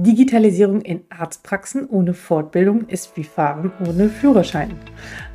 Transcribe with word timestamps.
Digitalisierung 0.00 0.82
in 0.82 1.00
Arztpraxen 1.08 1.88
ohne 1.88 2.14
Fortbildung 2.14 2.86
ist 2.86 3.16
wie 3.16 3.24
Fahren 3.24 3.72
ohne 3.84 4.08
Führerschein. 4.08 4.70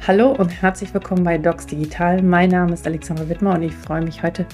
Hallo 0.07 0.31
und 0.31 0.61
herzlich 0.61 0.93
willkommen 0.93 1.25
bei 1.25 1.37
Docs 1.37 1.67
Digital. 1.67 2.21
Mein 2.21 2.51
Name 2.51 2.73
ist 2.73 2.87
Alexander 2.87 3.27
Wittmer 3.27 3.55
und 3.55 3.63
ich 3.63 3.73
freue 3.73 4.01
mich 4.01 4.23
heute 4.23 4.45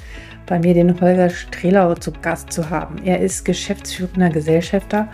bei 0.47 0.57
mir 0.57 0.73
den 0.73 0.99
Holger 0.99 1.29
Strehlau 1.29 1.93
zu 1.93 2.11
Gast 2.11 2.51
zu 2.51 2.71
haben. 2.71 2.97
Er 3.05 3.19
ist 3.19 3.45
geschäftsführender 3.45 4.29
Gesellschafter 4.29 5.07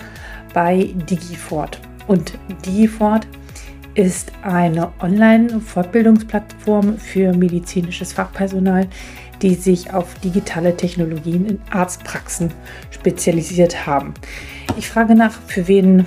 bei 0.53 0.93
Digifort. 1.09 1.77
Und 2.07 2.39
Digifort 2.65 3.27
ist 3.95 4.31
eine 4.43 4.93
Online-Fortbildungsplattform 5.01 6.97
für 6.97 7.33
medizinisches 7.33 8.13
Fachpersonal, 8.13 8.87
die 9.41 9.55
sich 9.55 9.93
auf 9.93 10.13
digitale 10.15 10.75
Technologien 10.75 11.45
in 11.45 11.59
Arztpraxen 11.71 12.51
spezialisiert 12.91 13.85
haben. 13.85 14.13
Ich 14.77 14.89
frage 14.89 15.15
nach, 15.15 15.33
für 15.47 15.67
wen 15.67 16.05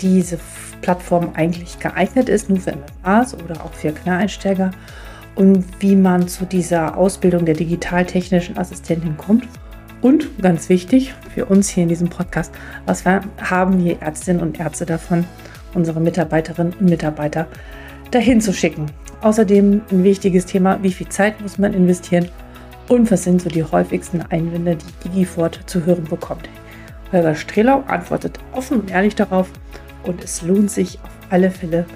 diese 0.00 0.38
Plattform 0.80 1.30
eigentlich 1.34 1.78
geeignet 1.78 2.28
ist, 2.28 2.48
nur 2.48 2.60
für 2.60 2.72
MFAs 2.72 3.34
oder 3.34 3.64
auch 3.64 3.72
für 3.72 3.92
Quereinsteiger 3.92 4.70
und 5.34 5.64
wie 5.80 5.96
man 5.96 6.28
zu 6.28 6.44
dieser 6.44 6.96
Ausbildung 6.96 7.44
der 7.44 7.54
digitaltechnischen 7.54 8.58
Assistentin 8.58 9.16
kommt. 9.16 9.48
Und 10.00 10.38
ganz 10.42 10.68
wichtig 10.68 11.14
für 11.34 11.46
uns 11.46 11.68
hier 11.68 11.84
in 11.84 11.88
diesem 11.88 12.08
Podcast, 12.08 12.52
was 12.84 13.04
haben 13.06 13.82
wir 13.82 14.02
Ärztinnen 14.02 14.42
und 14.42 14.60
Ärzte 14.60 14.84
davon, 14.84 15.24
unsere 15.72 16.00
Mitarbeiterinnen 16.00 16.74
und 16.74 16.90
Mitarbeiter 16.90 17.46
dahin 18.10 18.42
zu 18.42 18.52
schicken? 18.52 18.86
Außerdem 19.22 19.80
ein 19.90 20.04
wichtiges 20.04 20.44
Thema, 20.44 20.82
wie 20.82 20.92
viel 20.92 21.08
Zeit 21.08 21.40
muss 21.40 21.56
man 21.56 21.72
investieren 21.72 22.28
und 22.88 23.10
was 23.10 23.24
sind 23.24 23.40
so 23.40 23.48
die 23.48 23.64
häufigsten 23.64 24.22
Einwände, 24.22 24.76
die 24.76 25.08
Digifort 25.08 25.60
zu 25.66 25.84
hören 25.84 26.04
bekommt. 26.04 26.48
Holger 27.12 27.34
Strelau 27.34 27.82
antwortet 27.86 28.38
offen 28.52 28.80
und 28.80 28.90
ehrlich 28.90 29.14
darauf 29.14 29.50
und 30.04 30.22
es 30.22 30.42
lohnt 30.42 30.70
sich 30.70 30.98
auf 31.02 31.10
alle 31.30 31.50
Fälle, 31.50 31.86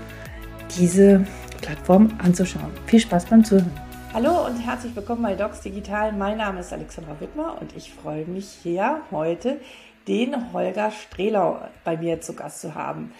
diese 0.78 1.24
Plattform 1.60 2.12
anzuschauen. 2.18 2.70
Viel 2.86 3.00
Spaß 3.00 3.26
beim 3.26 3.44
Zuhören. 3.44 3.70
Hallo 4.14 4.46
und 4.46 4.58
herzlich 4.58 4.96
willkommen 4.96 5.22
bei 5.22 5.34
Docs 5.34 5.60
Digital. 5.60 6.12
Mein 6.12 6.38
Name 6.38 6.60
ist 6.60 6.72
Alexandra 6.72 7.20
Wittmer 7.20 7.60
und 7.60 7.76
ich 7.76 7.92
freue 7.92 8.24
mich 8.24 8.48
hier 8.62 9.02
heute, 9.10 9.60
den 10.06 10.52
Holger 10.54 10.90
Strelau 10.90 11.60
bei 11.84 11.98
mir 11.98 12.20
zu 12.22 12.32
Gast 12.32 12.62
zu 12.62 12.74
haben. 12.74 13.12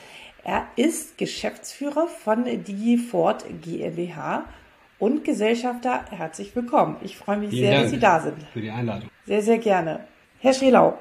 Er 0.45 0.65
ist 0.77 1.19
Geschäftsführer 1.19 2.07
von 2.07 2.45
Digifort 2.45 3.45
GmbH 3.61 4.45
und 4.99 5.25
Gesellschafter. 5.25 6.05
Herzlich 6.11 6.55
willkommen. 6.55 6.97
Ich 7.03 7.17
freue 7.17 7.39
mich 7.39 7.51
Vielen 7.51 7.65
sehr, 7.65 7.73
Dank 7.73 7.85
dass 7.85 7.91
Sie 7.93 7.99
da 7.99 8.21
sind. 8.21 8.37
Für 8.53 8.61
die 8.61 8.71
Einladung. 8.71 9.09
Sehr, 9.27 9.43
sehr 9.43 9.59
gerne. 9.59 10.01
Herr 10.41 10.55
Schrelau, 10.55 10.99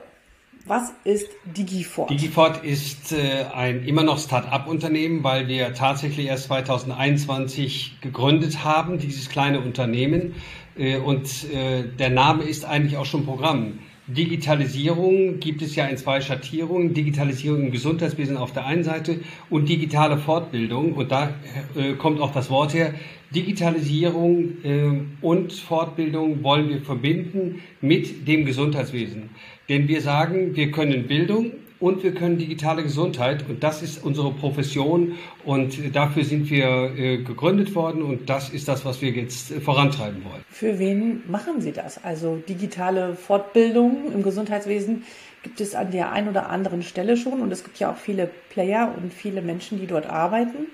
was 0.66 0.92
ist 1.06 1.28
Digifort? 1.46 2.10
Digifort 2.10 2.64
ist 2.64 3.14
äh, 3.14 3.46
ein 3.54 3.84
immer 3.84 4.04
noch 4.04 4.20
Start-up-Unternehmen, 4.20 5.24
weil 5.24 5.48
wir 5.48 5.74
tatsächlich 5.74 6.28
erst 6.28 6.46
2021 6.46 8.02
gegründet 8.02 8.66
haben, 8.66 9.00
dieses 9.00 9.30
kleine 9.30 9.62
Unternehmen. 9.62 10.36
Äh, 10.78 10.98
und 10.98 11.50
äh, 11.54 11.84
der 11.88 12.10
Name 12.10 12.44
ist 12.44 12.66
eigentlich 12.66 12.98
auch 12.98 13.06
schon 13.06 13.26
Programm. 13.26 13.80
Digitalisierung 14.08 15.40
gibt 15.40 15.62
es 15.62 15.76
ja 15.76 15.86
in 15.86 15.98
zwei 15.98 16.22
Schattierungen. 16.22 16.94
Digitalisierung 16.94 17.64
im 17.64 17.72
Gesundheitswesen 17.72 18.38
auf 18.38 18.54
der 18.54 18.66
einen 18.66 18.84
Seite 18.84 19.20
und 19.50 19.68
digitale 19.68 20.18
Fortbildung. 20.18 20.94
Und 20.94 21.12
da 21.12 21.34
äh, 21.76 21.94
kommt 21.94 22.22
auch 22.22 22.32
das 22.32 22.50
Wort 22.50 22.74
her. 22.74 22.94
Digitalisierung 23.36 24.64
äh, 24.64 24.92
und 25.22 25.52
Fortbildung 25.52 26.42
wollen 26.42 26.70
wir 26.70 26.82
verbinden 26.82 27.62
mit 27.82 28.28
dem 28.28 28.46
Gesundheitswesen. 28.46 29.30
Denn 29.68 29.90
wir 29.90 30.00
sagen, 30.00 30.56
wir 30.56 30.72
können 30.72 31.08
Bildung 31.08 31.52
und 31.80 32.04
wir 32.04 32.14
können 32.14 32.38
digitale 32.38 32.84
Gesundheit 32.84 33.46
und 33.48 33.64
das 33.64 33.82
ist 33.82 34.04
unsere 34.04 34.32
Profession 34.32 35.16
und 35.46 35.96
dafür 35.96 36.24
sind 36.24 36.50
wir 36.50 36.94
äh, 36.98 37.18
gegründet 37.18 37.76
worden 37.76 38.02
und 38.02 38.30
das 38.30 38.50
ist 38.50 38.68
das, 38.68 38.86
was 38.86 39.02
wir 39.02 39.12
jetzt 39.12 39.52
äh, 39.52 39.60
vorantreiben 39.60 40.24
wollen. 40.24 40.44
Für 40.50 40.80
wen 40.80 41.22
machen 41.30 41.62
Sie 41.62 41.72
das? 41.72 42.04
Also 42.04 42.38
digitale 42.48 43.16
Fortbildung 43.16 44.12
im 44.14 44.24
Gesundheitswesen 44.24 45.04
gibt 45.44 45.62
es 45.62 45.76
an 45.76 45.92
der 45.92 46.12
einen 46.12 46.30
oder 46.30 46.50
anderen 46.50 46.84
Stelle 46.84 47.16
schon 47.16 47.42
und 47.42 47.52
es 47.52 47.64
gibt 47.64 47.80
ja 47.80 47.92
auch 47.92 47.98
viele 47.98 48.30
Player 48.50 48.94
und 48.98 49.14
viele 49.14 49.42
Menschen, 49.42 49.80
die 49.80 49.88
dort 49.88 50.08
arbeiten. 50.08 50.68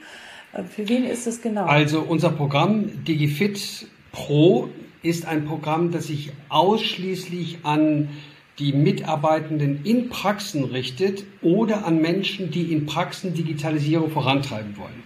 Äh, 0.53 0.63
für 0.63 0.87
wen 0.87 1.05
ist 1.05 1.27
es 1.27 1.41
genau? 1.41 1.65
Also 1.65 2.01
unser 2.01 2.29
Programm 2.29 3.03
DigiFit 3.03 3.87
Pro 4.11 4.69
ist 5.01 5.27
ein 5.27 5.45
Programm, 5.45 5.91
das 5.91 6.07
sich 6.07 6.31
ausschließlich 6.49 7.59
an 7.63 8.09
die 8.59 8.73
Mitarbeitenden 8.73 9.83
in 9.83 10.09
Praxen 10.09 10.63
richtet 10.65 11.23
oder 11.41 11.85
an 11.85 12.01
Menschen, 12.01 12.51
die 12.51 12.71
in 12.71 12.85
Praxen 12.85 13.33
Digitalisierung 13.33 14.11
vorantreiben 14.11 14.77
wollen. 14.77 15.03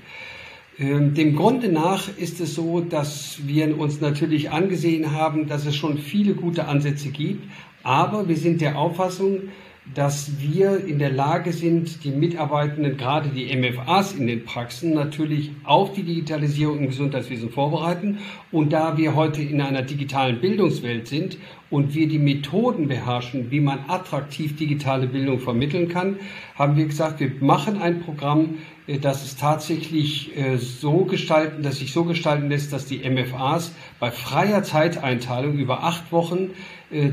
Ähm, 0.80 1.13
dem 1.13 1.35
Grunde 1.35 1.69
nach 1.69 2.09
ist 2.18 2.40
es 2.40 2.53
so, 2.53 2.81
dass 2.81 3.40
wir 3.47 3.80
uns 3.80 4.00
natürlich 4.00 4.52
angesehen 4.52 5.12
haben, 5.12 5.47
dass 5.47 5.66
es 5.66 5.75
schon 5.75 5.97
viele 5.97 6.34
gute 6.34 6.68
Ansätze 6.68 7.09
gibt, 7.09 7.50
aber 7.84 8.28
wir 8.28 8.38
sind 8.38 8.62
der 8.62 8.78
Auffassung, 8.78 9.50
dass 9.94 10.40
wir 10.40 10.86
in 10.86 11.00
der 11.00 11.12
Lage 11.12 11.53
sind, 11.53 12.03
die 12.03 12.12
Mitarbeitenden, 12.12 12.97
gerade 12.97 13.30
die 13.30 13.56
MFAs 13.56 14.13
in 14.13 14.28
den 14.28 14.44
Praxen, 14.44 14.94
natürlich 14.94 15.52
auf 15.63 15.94
die 15.94 16.03
Digitalisierung 16.03 16.80
im 16.80 16.88
Gesundheitswesen 16.88 17.50
vorbereiten. 17.50 18.19
Und 18.52 18.74
da 18.74 18.97
wir 18.97 19.16
heute 19.16 19.41
in 19.41 19.62
einer 19.62 19.84
digitalen 19.84 20.41
Bildungswelt 20.41 21.07
sind 21.07 21.38
und 21.70 21.94
wir 21.94 22.08
die 22.08 22.20
Methoden 22.20 22.88
beherrschen, 22.88 23.52
wie 23.52 23.60
man 23.60 23.80
attraktiv 23.88 24.56
digitale 24.56 25.08
Bildung 25.08 25.40
vermitteln 25.40 25.90
kann, 25.90 26.18
haben 26.56 26.76
wir 26.78 26.86
gesagt, 26.86 27.20
wir 27.20 27.32
machen 27.40 27.82
ein 27.82 28.02
Programm, 28.02 28.60
äh, 28.88 29.00
das 29.00 29.24
es 29.24 29.36
tatsächlich 29.36 30.36
äh, 30.38 30.58
so 30.58 31.06
gestalten, 31.06 31.64
dass 31.64 31.80
sich 31.80 31.92
so 31.92 32.06
gestalten 32.06 32.50
lässt, 32.50 32.74
dass 32.74 32.86
die 32.86 33.08
MFAs 33.10 33.74
bei 34.00 34.12
freier 34.12 34.64
Zeiteinteilung 34.64 35.58
über 35.58 35.84
acht 35.84 36.12
Wochen 36.12 36.52
äh, 36.90 37.12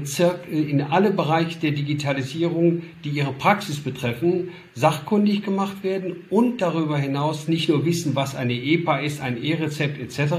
in 0.50 0.82
alle 0.82 1.10
Bereiche 1.10 1.58
der 1.58 1.72
Digitalisierung, 1.72 2.82
die 3.02 3.10
ihre 3.10 3.32
Praxis 3.32 3.80
betreffen, 3.80 4.50
sachkundig 4.74 5.44
gemacht 5.44 5.82
werden 5.82 6.16
und 6.30 6.62
darüber 6.62 6.96
hinaus 6.96 7.48
nicht 7.48 7.68
nur 7.68 7.84
wissen, 7.84 8.14
was 8.14 8.36
eine 8.36 8.54
EPA 8.54 8.98
ist, 8.98 9.20
ein 9.20 9.42
E-Rezept 9.42 10.00
etc., 10.00 10.34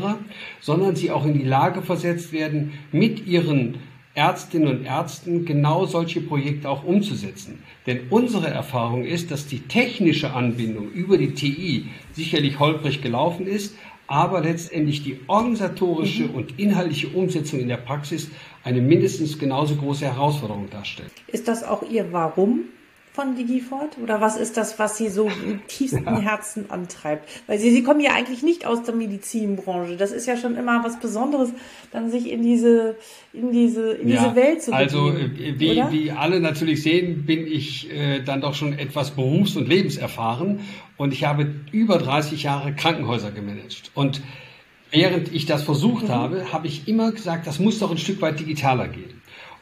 sondern 0.61 0.95
sie 0.95 1.11
auch 1.11 1.25
in 1.25 1.33
die 1.33 1.43
Lage 1.43 1.81
versetzt 1.81 2.31
werden, 2.31 2.73
mit 2.93 3.27
ihren 3.27 3.75
Ärztinnen 4.15 4.69
und 4.69 4.85
Ärzten 4.85 5.45
genau 5.45 5.85
solche 5.85 6.21
Projekte 6.21 6.69
auch 6.69 6.83
umzusetzen. 6.83 7.63
Denn 7.85 8.07
unsere 8.09 8.47
Erfahrung 8.47 9.03
ist, 9.03 9.29
dass 9.29 9.47
die 9.47 9.59
technische 9.59 10.33
Anbindung 10.33 10.89
über 10.91 11.17
die 11.17 11.33
TI 11.33 11.87
sicherlich 12.13 12.59
holprig 12.59 13.01
gelaufen 13.01 13.45
ist, 13.45 13.75
aber 14.07 14.41
letztendlich 14.41 15.03
die 15.03 15.19
organisatorische 15.27 16.23
mhm. 16.23 16.35
und 16.35 16.59
inhaltliche 16.59 17.09
Umsetzung 17.09 17.59
in 17.59 17.67
der 17.67 17.77
Praxis 17.77 18.29
eine 18.63 18.81
mindestens 18.81 19.37
genauso 19.37 19.75
große 19.75 20.05
Herausforderung 20.05 20.69
darstellt. 20.69 21.11
Ist 21.27 21.47
das 21.47 21.63
auch 21.63 21.83
Ihr 21.89 22.11
Warum? 22.11 22.65
Von 23.15 23.35
Digifort? 23.35 23.97
Oder 23.97 24.19
was 24.19 24.35
ist 24.35 24.57
das, 24.57 24.77
was 24.77 24.97
Sie 24.97 25.07
so 25.09 25.27
im 25.45 25.65
tiefsten 25.67 26.05
ja. 26.05 26.19
Herzen 26.19 26.69
antreibt? 26.69 27.27
Weil 27.47 27.57
Sie, 27.57 27.71
Sie 27.71 27.81
kommen 27.81 28.01
ja 28.01 28.11
eigentlich 28.11 28.43
nicht 28.43 28.65
aus 28.65 28.83
der 28.83 28.93
Medizinbranche. 28.93 29.95
Das 29.95 30.11
ist 30.11 30.27
ja 30.27 30.37
schon 30.37 30.55
immer 30.57 30.83
was 30.83 30.99
Besonderes, 30.99 31.49
dann 31.91 32.11
sich 32.11 32.29
in 32.29 32.43
diese, 32.43 32.97
in 33.33 33.51
diese, 33.51 33.93
in 33.93 34.09
ja, 34.09 34.21
diese 34.21 34.35
Welt 34.35 34.61
zu 34.61 34.73
also, 34.73 35.11
begeben. 35.11 35.79
Also 35.79 35.91
wie, 35.91 36.03
wie 36.03 36.11
alle 36.11 36.39
natürlich 36.39 36.83
sehen, 36.83 37.25
bin 37.25 37.47
ich 37.47 37.89
äh, 37.91 38.21
dann 38.21 38.41
doch 38.41 38.53
schon 38.53 38.73
etwas 38.77 39.11
berufs- 39.11 39.55
und 39.55 39.67
lebenserfahren. 39.67 40.59
Und 40.97 41.13
ich 41.13 41.23
habe 41.23 41.47
über 41.71 41.97
30 41.97 42.43
Jahre 42.43 42.73
Krankenhäuser 42.73 43.31
gemanagt. 43.31 43.91
Und 43.95 44.21
während 44.91 45.33
ich 45.33 45.45
das 45.45 45.63
versucht 45.63 46.09
mhm. 46.09 46.13
habe, 46.13 46.53
habe 46.53 46.67
ich 46.67 46.87
immer 46.87 47.11
gesagt, 47.11 47.47
das 47.47 47.59
muss 47.59 47.79
doch 47.79 47.91
ein 47.91 47.97
Stück 47.97 48.21
weit 48.21 48.39
digitaler 48.39 48.89
gehen 48.89 49.14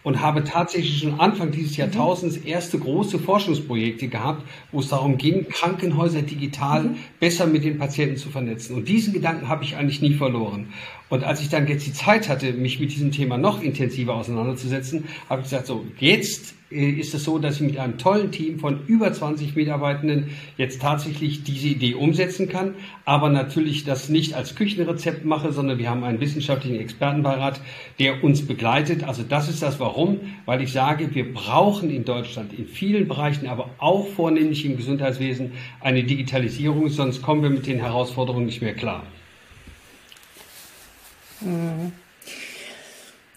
und 0.03 0.22
habe 0.22 0.44
tatsächlich 0.44 1.00
schon 1.00 1.19
Anfang 1.19 1.52
dieses 1.52 1.78
Jahrtausends 1.78 2.38
erste 2.38 2.78
große 2.78 3.19
Forschungsprojekte 3.19 4.08
gehabt, 4.08 4.44
wo 4.72 4.80
es 4.80 4.90
darum 4.90 5.18
ging, 5.18 5.47
Krankenhäuser 5.47 6.22
digital 6.22 6.84
mhm. 6.84 6.96
besser 7.20 7.47
mit 7.47 7.64
den 7.64 7.78
Patienten 7.78 8.17
zu 8.17 8.29
vernetzen. 8.29 8.76
Und 8.76 8.90
diesen 8.90 9.14
Gedanken 9.14 9.47
habe 9.47 9.64
ich 9.64 9.76
eigentlich 9.76 10.02
nie 10.02 10.14
verloren. 10.14 10.73
Und 11.09 11.23
als 11.23 11.41
ich 11.41 11.50
dann 11.50 11.67
jetzt 11.67 11.85
die 11.85 11.94
Zeit 11.94 12.28
hatte, 12.28 12.53
mich 12.53 12.79
mit 12.79 12.91
diesem 12.91 13.11
Thema 13.11 13.38
noch 13.38 13.61
intensiver 13.61 14.16
auseinanderzusetzen, 14.16 15.05
habe 15.29 15.41
ich 15.41 15.50
gesagt, 15.50 15.67
so, 15.67 15.85
jetzt 16.00 16.56
ist 16.73 17.14
es 17.14 17.23
so, 17.23 17.40
dass 17.40 17.55
ich 17.55 17.61
mit 17.61 17.78
einem 17.78 17.97
tollen 17.97 18.31
Team 18.31 18.59
von 18.59 18.85
über 18.87 19.14
20 19.14 19.55
Mitarbeitenden 19.55 20.31
jetzt 20.58 20.81
tatsächlich 20.81 21.43
diese 21.43 21.67
Idee 21.67 21.93
umsetzen 21.93 22.49
kann, 22.49 22.75
aber 23.05 23.29
natürlich 23.29 23.84
das 23.84 24.09
nicht 24.09 24.34
als 24.34 24.55
Küchenrezept 24.55 25.25
mache, 25.25 25.53
sondern 25.53 25.78
wir 25.78 25.90
haben 25.90 26.03
einen 26.03 26.20
wissenschaftlichen 26.20 26.79
Expertenbeirat, 26.79 27.61
der 27.99 28.23
uns 28.23 28.46
begleitet. 28.46 29.03
Also 29.03 29.23
das 29.23 29.49
ist 29.49 29.61
das 29.61 29.79
Warum, 29.79 30.20
weil 30.46 30.61
ich 30.61 30.73
sage, 30.73 31.14
wir 31.14 31.34
brauchen 31.34 31.90
in 31.90 32.05
Deutschland 32.05 32.53
in 32.58 32.66
vielen 32.66 33.08
Bereichen, 33.08 33.47
aber 33.47 33.70
auch 33.78 34.08
vornehmlich 34.08 34.66
im 34.66 34.78
Gesundheitswesen 34.78 35.53
eine 35.79 36.03
Digitalisierung, 36.03 36.90
sonst 36.90 37.22
kommen 37.22 37.43
wir 37.43 37.49
mit 37.49 37.67
den 37.67 37.79
Herausforderungen 37.79 38.46
nicht 38.46 38.61
mehr 38.61 38.73
klar. 38.73 39.05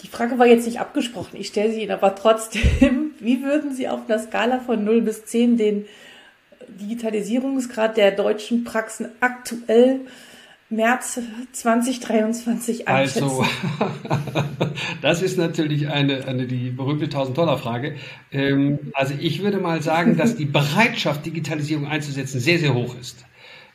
Die 0.02 0.08
Frage 0.08 0.38
war 0.38 0.46
jetzt 0.46 0.66
nicht 0.66 0.78
abgesprochen, 0.78 1.36
ich 1.38 1.48
stelle 1.48 1.72
sie 1.72 1.82
Ihnen 1.82 1.90
aber 1.90 2.14
trotzdem. 2.14 3.05
Wie 3.20 3.42
würden 3.42 3.74
Sie 3.74 3.88
auf 3.88 4.08
einer 4.08 4.18
Skala 4.18 4.60
von 4.60 4.84
0 4.84 5.02
bis 5.02 5.24
10 5.24 5.56
den 5.56 5.86
Digitalisierungsgrad 6.68 7.96
der 7.96 8.10
deutschen 8.10 8.64
Praxen 8.64 9.08
aktuell 9.20 10.00
März 10.68 11.20
2023 11.52 12.88
einschätzen? 12.88 13.22
Also, 13.22 13.44
das 15.02 15.22
ist 15.22 15.38
natürlich 15.38 15.88
eine, 15.88 16.26
eine 16.26 16.46
die 16.46 16.70
berühmte 16.70 17.06
1000-Dollar-Frage. 17.06 17.96
Ähm, 18.32 18.78
also 18.94 19.14
ich 19.18 19.42
würde 19.42 19.58
mal 19.58 19.80
sagen, 19.82 20.16
dass 20.16 20.36
die 20.36 20.44
Bereitschaft, 20.44 21.24
Digitalisierung 21.24 21.86
einzusetzen, 21.86 22.40
sehr, 22.40 22.58
sehr 22.58 22.74
hoch 22.74 22.96
ist. 22.98 23.24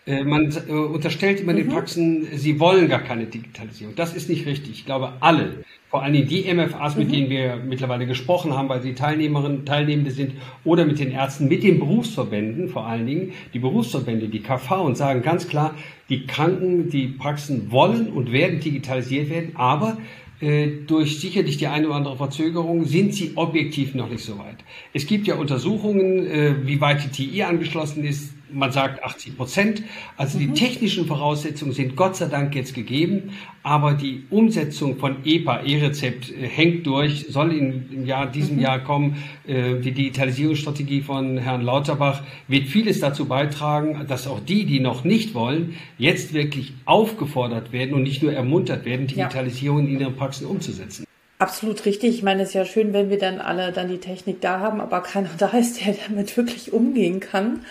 Äh, 0.05 0.23
man 0.23 0.51
äh, 0.67 0.71
unterstellt 0.71 1.39
immer 1.39 1.53
mhm. 1.53 1.57
den 1.57 1.69
Praxen, 1.69 2.27
sie 2.33 2.59
wollen 2.59 2.89
gar 2.89 3.03
keine 3.03 3.25
Digitalisierung. 3.25 3.95
Das 3.95 4.13
ist 4.13 4.29
nicht 4.29 4.45
richtig. 4.45 4.71
Ich 4.71 4.85
glaube, 4.85 5.13
alle, 5.21 5.63
vor 5.91 6.01
allen 6.01 6.13
Dingen 6.13 6.27
die 6.27 6.51
MFAs, 6.51 6.95
mhm. 6.95 7.03
mit 7.03 7.11
denen 7.11 7.29
wir 7.29 7.57
mittlerweile 7.57 8.07
gesprochen 8.07 8.55
haben, 8.55 8.69
weil 8.69 8.81
sie 8.81 8.93
Teilnehmerinnen, 8.93 9.65
Teilnehmende 9.65 10.11
sind, 10.11 10.33
oder 10.63 10.85
mit 10.85 10.99
den 10.99 11.11
Ärzten, 11.11 11.49
mit 11.49 11.63
den 11.63 11.79
Berufsverbänden 11.79 12.69
vor 12.69 12.87
allen 12.87 13.05
Dingen, 13.05 13.33
die 13.53 13.59
Berufsverbände, 13.59 14.29
die 14.29 14.39
KV, 14.39 14.85
und 14.85 14.95
sagen 14.95 15.21
ganz 15.21 15.49
klar, 15.49 15.75
die 16.09 16.25
Kranken, 16.25 16.89
die 16.89 17.07
Praxen 17.07 17.71
wollen 17.71 18.07
und 18.07 18.31
werden 18.31 18.61
digitalisiert 18.61 19.29
werden, 19.29 19.51
aber 19.55 19.97
äh, 20.39 20.67
durch 20.87 21.19
sicherlich 21.19 21.57
die 21.57 21.67
eine 21.67 21.87
oder 21.87 21.97
andere 21.97 22.15
Verzögerung 22.15 22.85
sind 22.85 23.13
sie 23.13 23.33
objektiv 23.35 23.93
noch 23.93 24.09
nicht 24.09 24.23
so 24.23 24.39
weit. 24.39 24.63
Es 24.93 25.05
gibt 25.05 25.27
ja 25.27 25.35
Untersuchungen, 25.35 26.65
wie 26.65 26.79
weit 26.79 27.03
die 27.03 27.09
TI 27.09 27.43
angeschlossen 27.43 28.05
ist 28.05 28.33
man 28.53 28.71
sagt 28.71 29.03
80 29.03 29.37
Prozent. 29.37 29.83
Also 30.17 30.37
mhm. 30.37 30.41
die 30.41 30.59
technischen 30.59 31.05
Voraussetzungen 31.05 31.73
sind 31.73 31.95
Gott 31.95 32.15
sei 32.15 32.27
Dank 32.27 32.55
jetzt 32.55 32.73
gegeben, 32.73 33.31
aber 33.63 33.93
die 33.93 34.23
Umsetzung 34.29 34.97
von 34.97 35.17
EPA, 35.25 35.61
E-Rezept, 35.63 36.31
äh, 36.31 36.47
hängt 36.47 36.85
durch, 36.87 37.27
soll 37.29 37.53
in, 37.53 37.89
im 37.91 38.05
Jahr, 38.05 38.27
diesem 38.27 38.57
mhm. 38.57 38.61
Jahr 38.61 38.79
kommen. 38.79 39.23
Äh, 39.47 39.79
die 39.79 39.91
Digitalisierungsstrategie 39.91 41.01
von 41.01 41.37
Herrn 41.37 41.61
Lauterbach 41.61 42.23
wird 42.47 42.67
vieles 42.67 42.99
dazu 42.99 43.25
beitragen, 43.25 44.05
dass 44.07 44.27
auch 44.27 44.39
die, 44.39 44.65
die 44.65 44.79
noch 44.79 45.03
nicht 45.03 45.33
wollen, 45.33 45.75
jetzt 45.97 46.33
wirklich 46.33 46.73
aufgefordert 46.85 47.71
werden 47.71 47.93
und 47.93 48.03
nicht 48.03 48.23
nur 48.23 48.33
ermuntert 48.33 48.85
werden, 48.85 49.07
Digitalisierung 49.07 49.85
ja. 49.87 49.93
in 49.93 49.99
ihren 49.99 50.15
Praxen 50.15 50.45
umzusetzen. 50.45 51.05
Absolut 51.41 51.85
richtig. 51.85 52.13
Ich 52.13 52.21
meine, 52.21 52.43
es 52.43 52.49
ist 52.49 52.53
ja 52.53 52.65
schön, 52.65 52.93
wenn 52.93 53.09
wir 53.09 53.17
dann 53.17 53.39
alle 53.39 53.71
dann 53.71 53.87
die 53.87 53.97
Technik 53.97 54.41
da 54.41 54.59
haben, 54.59 54.79
aber 54.79 55.01
keiner 55.01 55.31
da 55.39 55.47
ist, 55.47 55.83
der 55.83 55.95
damit 56.07 56.37
wirklich 56.37 56.71
umgehen 56.71 57.19
kann. 57.19 57.65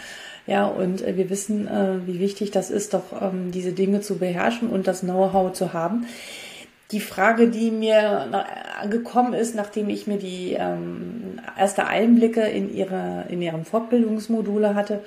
Ja, 0.51 0.67
und 0.67 1.01
äh, 1.07 1.17
wir 1.17 1.31
wissen, 1.31 1.69
äh, 1.69 2.05
wie 2.09 2.19
wichtig 2.19 2.51
das 2.51 2.73
ist, 2.73 2.93
doch 2.93 3.23
ähm, 3.23 3.53
diese 3.53 3.71
Dinge 3.71 4.01
zu 4.01 4.19
beherrschen 4.19 4.69
und 4.69 4.89
das 4.89 5.03
Know-how 5.03 5.53
zu 5.53 5.73
haben. 5.73 6.07
Die 6.91 6.99
Frage, 6.99 7.47
die 7.47 7.71
mir 7.71 8.51
gekommen 8.91 9.33
ist, 9.33 9.55
nachdem 9.55 9.89
ich 9.89 10.09
mir 10.09 10.19
die 10.19 10.57
ähm, 10.59 11.39
erste 11.57 11.87
Einblicke 11.87 12.41
in 12.41 12.75
ihre, 12.75 13.27
in 13.29 13.41
ihren 13.41 13.65
Fortbildungsmodule 13.65 14.75
hatte, 14.75 15.05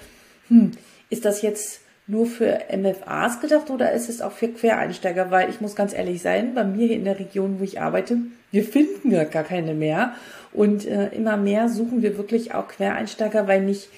hm, 0.47 0.71
ist 1.09 1.25
das 1.25 1.41
jetzt 1.41 1.81
nur 2.07 2.25
für 2.25 2.59
MFAs 2.73 3.41
gedacht 3.41 3.69
oder 3.69 3.91
ist 3.91 4.07
es 4.07 4.21
auch 4.21 4.31
für 4.31 4.47
Quereinsteiger? 4.47 5.29
Weil 5.29 5.49
ich 5.49 5.59
muss 5.59 5.75
ganz 5.75 5.93
ehrlich 5.93 6.21
sein, 6.21 6.55
bei 6.55 6.63
mir 6.63 6.87
hier 6.87 6.95
in 6.95 7.03
der 7.03 7.19
Region, 7.19 7.59
wo 7.59 7.65
ich 7.65 7.81
arbeite, 7.81 8.15
wir 8.51 8.63
finden 8.63 9.09
gar 9.11 9.43
keine 9.43 9.73
mehr. 9.73 10.13
Und 10.53 10.87
äh, 10.87 11.09
immer 11.09 11.35
mehr 11.35 11.67
suchen 11.67 12.01
wir 12.01 12.15
wirklich 12.17 12.53
auch 12.53 12.69
Quereinsteiger, 12.69 13.45
weil 13.49 13.59
nicht 13.63 13.89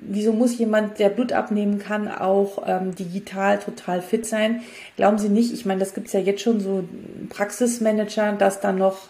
wieso 0.00 0.32
muss 0.32 0.58
jemand, 0.58 0.98
der 0.98 1.08
Blut 1.08 1.32
abnehmen 1.32 1.78
kann, 1.78 2.08
auch 2.08 2.62
ähm, 2.66 2.94
digital 2.94 3.58
total 3.58 4.02
fit 4.02 4.26
sein? 4.26 4.62
Glauben 4.96 5.18
Sie 5.18 5.28
nicht? 5.28 5.52
Ich 5.52 5.66
meine, 5.66 5.80
das 5.80 5.94
gibt's 5.94 6.12
ja 6.12 6.20
jetzt 6.20 6.42
schon 6.42 6.60
so 6.60 6.84
Praxismanager, 7.28 8.32
dass 8.32 8.60
da 8.60 8.72
noch 8.72 9.08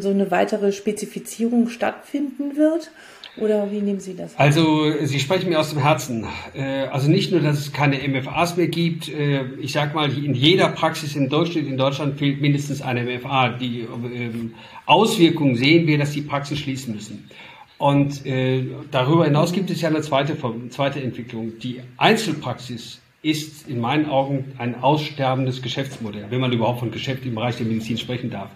so 0.00 0.10
eine 0.10 0.30
weitere 0.30 0.72
Spezifizierung 0.72 1.68
stattfinden 1.68 2.56
wird? 2.56 2.90
Oder 3.36 3.72
wie 3.72 3.80
nehmen 3.80 3.98
Sie 3.98 4.14
das? 4.14 4.38
Also 4.38 4.92
Sie 5.02 5.18
sprechen 5.18 5.48
mir 5.48 5.58
aus 5.58 5.70
dem 5.70 5.82
Herzen. 5.82 6.24
Äh, 6.54 6.86
also 6.86 7.10
nicht 7.10 7.32
nur, 7.32 7.40
dass 7.40 7.58
es 7.58 7.72
keine 7.72 7.96
MFAs 8.06 8.56
mehr 8.56 8.68
gibt. 8.68 9.08
Äh, 9.08 9.44
ich 9.60 9.72
sage 9.72 9.92
mal, 9.92 10.08
in 10.16 10.34
jeder 10.34 10.68
Praxis 10.68 11.16
im 11.16 11.28
Durchschnitt 11.28 11.66
in 11.66 11.76
Deutschland 11.76 12.16
fehlt 12.16 12.40
mindestens 12.40 12.80
eine 12.80 13.02
MFA. 13.02 13.48
Die 13.48 13.80
ähm, 13.80 14.54
Auswirkungen 14.86 15.56
sehen 15.56 15.88
wir, 15.88 15.98
dass 15.98 16.12
die 16.12 16.22
Praxen 16.22 16.56
schließen 16.56 16.94
müssen. 16.94 17.28
Und 17.78 18.24
äh, 18.24 18.66
darüber 18.90 19.24
hinaus 19.24 19.52
gibt 19.52 19.70
es 19.70 19.80
ja 19.80 19.88
eine 19.88 20.00
zweite, 20.02 20.36
zweite 20.70 21.02
Entwicklung. 21.02 21.58
Die 21.58 21.80
Einzelpraxis 21.96 23.00
ist 23.24 23.68
in 23.68 23.80
meinen 23.80 24.06
Augen 24.06 24.52
ein 24.58 24.82
aussterbendes 24.82 25.62
Geschäftsmodell, 25.62 26.26
wenn 26.28 26.40
man 26.40 26.52
überhaupt 26.52 26.80
von 26.80 26.90
Geschäft 26.90 27.24
im 27.24 27.34
Bereich 27.34 27.56
der 27.56 27.66
Medizin 27.66 27.96
sprechen 27.96 28.30
darf. 28.30 28.50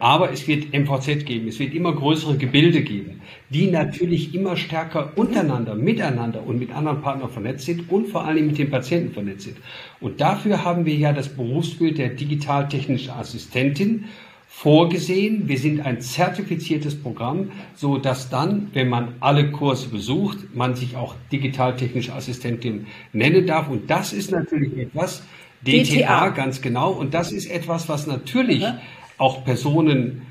Aber 0.00 0.32
es 0.32 0.46
wird 0.46 0.72
MVZ 0.72 1.24
geben, 1.24 1.48
es 1.48 1.58
wird 1.58 1.72
immer 1.72 1.92
größere 1.92 2.36
Gebilde 2.36 2.82
geben, 2.82 3.20
die 3.50 3.70
natürlich 3.70 4.34
immer 4.34 4.56
stärker 4.56 5.12
untereinander, 5.16 5.74
miteinander 5.76 6.44
und 6.44 6.58
mit 6.58 6.72
anderen 6.72 7.00
Partnern 7.00 7.30
vernetzt 7.30 7.66
sind 7.66 7.90
und 7.90 8.08
vor 8.08 8.24
allem 8.24 8.48
mit 8.48 8.58
den 8.58 8.70
Patienten 8.70 9.12
vernetzt 9.12 9.44
sind. 9.44 9.56
Und 10.00 10.20
dafür 10.20 10.64
haben 10.64 10.84
wir 10.84 10.94
ja 10.94 11.12
das 11.12 11.28
Berufsbild 11.28 11.98
der 11.98 12.10
digital-technischen 12.10 13.10
Assistentin 13.10 14.06
vorgesehen. 14.48 15.46
Wir 15.46 15.58
sind 15.58 15.82
ein 15.82 16.00
zertifiziertes 16.00 17.00
Programm, 17.00 17.52
so 17.74 17.98
dass 17.98 18.30
dann, 18.30 18.70
wenn 18.72 18.88
man 18.88 19.14
alle 19.20 19.52
Kurse 19.52 19.88
besucht, 19.88 20.54
man 20.54 20.74
sich 20.74 20.96
auch 20.96 21.14
digitaltechnische 21.30 22.12
Assistentin 22.14 22.86
nennen 23.12 23.46
darf. 23.46 23.68
Und 23.68 23.88
das 23.88 24.12
ist 24.12 24.32
natürlich 24.32 24.76
etwas, 24.76 25.22
DTA, 25.64 25.82
DTA. 25.82 26.28
ganz 26.30 26.60
genau. 26.60 26.90
Und 26.90 27.14
das 27.14 27.30
ist 27.30 27.50
etwas, 27.50 27.88
was 27.88 28.06
natürlich 28.06 28.60
mhm. 28.60 28.78
auch 29.18 29.44
Personen 29.44 30.22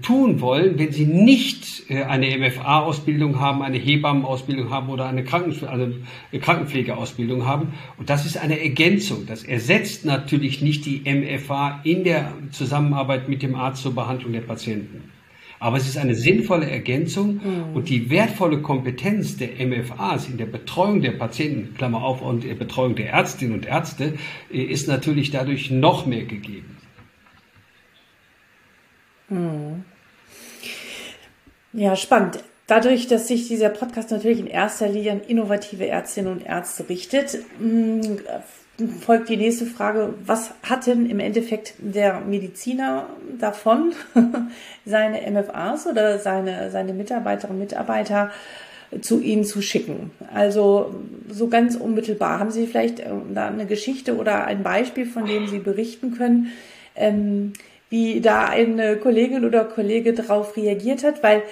tun 0.00 0.40
wollen, 0.40 0.78
wenn 0.78 0.90
sie 0.90 1.04
nicht 1.04 1.90
äh, 1.90 2.04
eine 2.04 2.38
MFA-Ausbildung 2.38 3.40
haben, 3.40 3.62
eine 3.62 3.76
Hebammenausbildung 3.76 4.70
haben 4.70 4.88
oder 4.88 5.06
eine, 5.06 5.22
Krankenpfle 5.22 5.68
also 5.68 5.84
eine 6.32 6.40
Krankenpflegeausbildung 6.40 7.44
haben. 7.44 7.74
Und 7.98 8.08
das 8.08 8.24
ist 8.24 8.38
eine 8.38 8.58
Ergänzung. 8.58 9.26
Das 9.26 9.44
ersetzt 9.44 10.06
natürlich 10.06 10.62
nicht 10.62 10.86
die 10.86 11.02
MFA 11.04 11.80
in 11.84 12.04
der 12.04 12.32
Zusammenarbeit 12.52 13.28
mit 13.28 13.42
dem 13.42 13.54
Arzt 13.54 13.82
zur 13.82 13.94
Behandlung 13.94 14.32
der 14.32 14.40
Patienten. 14.40 15.12
Aber 15.58 15.76
es 15.76 15.88
ist 15.88 15.98
eine 15.98 16.14
sinnvolle 16.14 16.70
Ergänzung 16.70 17.34
mhm. 17.34 17.74
und 17.74 17.88
die 17.88 18.10
wertvolle 18.10 18.60
Kompetenz 18.60 19.36
der 19.36 19.48
MFAs 19.66 20.28
in 20.28 20.36
der 20.36 20.46
Betreuung 20.46 21.00
der 21.00 21.12
Patienten, 21.12 21.74
Klammer 21.74 22.02
auf, 22.02 22.20
und 22.20 22.44
der 22.44 22.54
Betreuung 22.54 22.94
der 22.94 23.10
Ärztinnen 23.10 23.54
und 23.54 23.66
Ärzte, 23.66 24.14
äh, 24.50 24.58
ist 24.58 24.88
natürlich 24.88 25.30
dadurch 25.30 25.70
noch 25.70 26.06
mehr 26.06 26.24
gegeben. 26.24 26.76
Hm. 29.28 29.84
Ja, 31.72 31.96
spannend. 31.96 32.38
Dadurch, 32.66 33.06
dass 33.06 33.28
sich 33.28 33.46
dieser 33.46 33.68
Podcast 33.68 34.10
natürlich 34.10 34.40
in 34.40 34.48
erster 34.48 34.88
Linie 34.88 35.12
an 35.12 35.20
innovative 35.20 35.86
Ärztinnen 35.86 36.32
und 36.32 36.44
Ärzte 36.44 36.88
richtet, 36.88 37.38
hm, 37.58 38.18
folgt 39.00 39.28
die 39.28 39.36
nächste 39.36 39.66
Frage, 39.66 40.14
was 40.24 40.50
hat 40.62 40.86
denn 40.86 41.08
im 41.08 41.20
Endeffekt 41.20 41.74
der 41.78 42.20
Mediziner 42.20 43.08
davon, 43.38 43.92
seine 44.84 45.30
MFAs 45.30 45.86
oder 45.86 46.18
seine, 46.18 46.70
seine 46.70 46.92
Mitarbeiterinnen 46.92 47.60
und 47.60 47.68
Mitarbeiter 47.68 48.30
zu 49.00 49.20
Ihnen 49.20 49.44
zu 49.44 49.62
schicken? 49.62 50.10
Also 50.34 50.94
so 51.28 51.48
ganz 51.48 51.76
unmittelbar. 51.76 52.40
Haben 52.40 52.50
Sie 52.50 52.66
vielleicht 52.66 53.00
äh, 53.00 53.10
da 53.32 53.46
eine 53.46 53.66
Geschichte 53.66 54.16
oder 54.16 54.44
ein 54.44 54.62
Beispiel, 54.62 55.06
von 55.06 55.26
dem 55.26 55.46
Sie 55.46 55.60
berichten 55.60 56.16
können? 56.16 56.52
Ähm, 56.96 57.52
wie 57.88 58.20
da 58.20 58.46
eine 58.46 58.96
Kollegin 58.96 59.44
oder 59.44 59.64
Kollege 59.64 60.12
darauf 60.12 60.56
reagiert 60.56 61.04
hat, 61.04 61.22
weil 61.22 61.42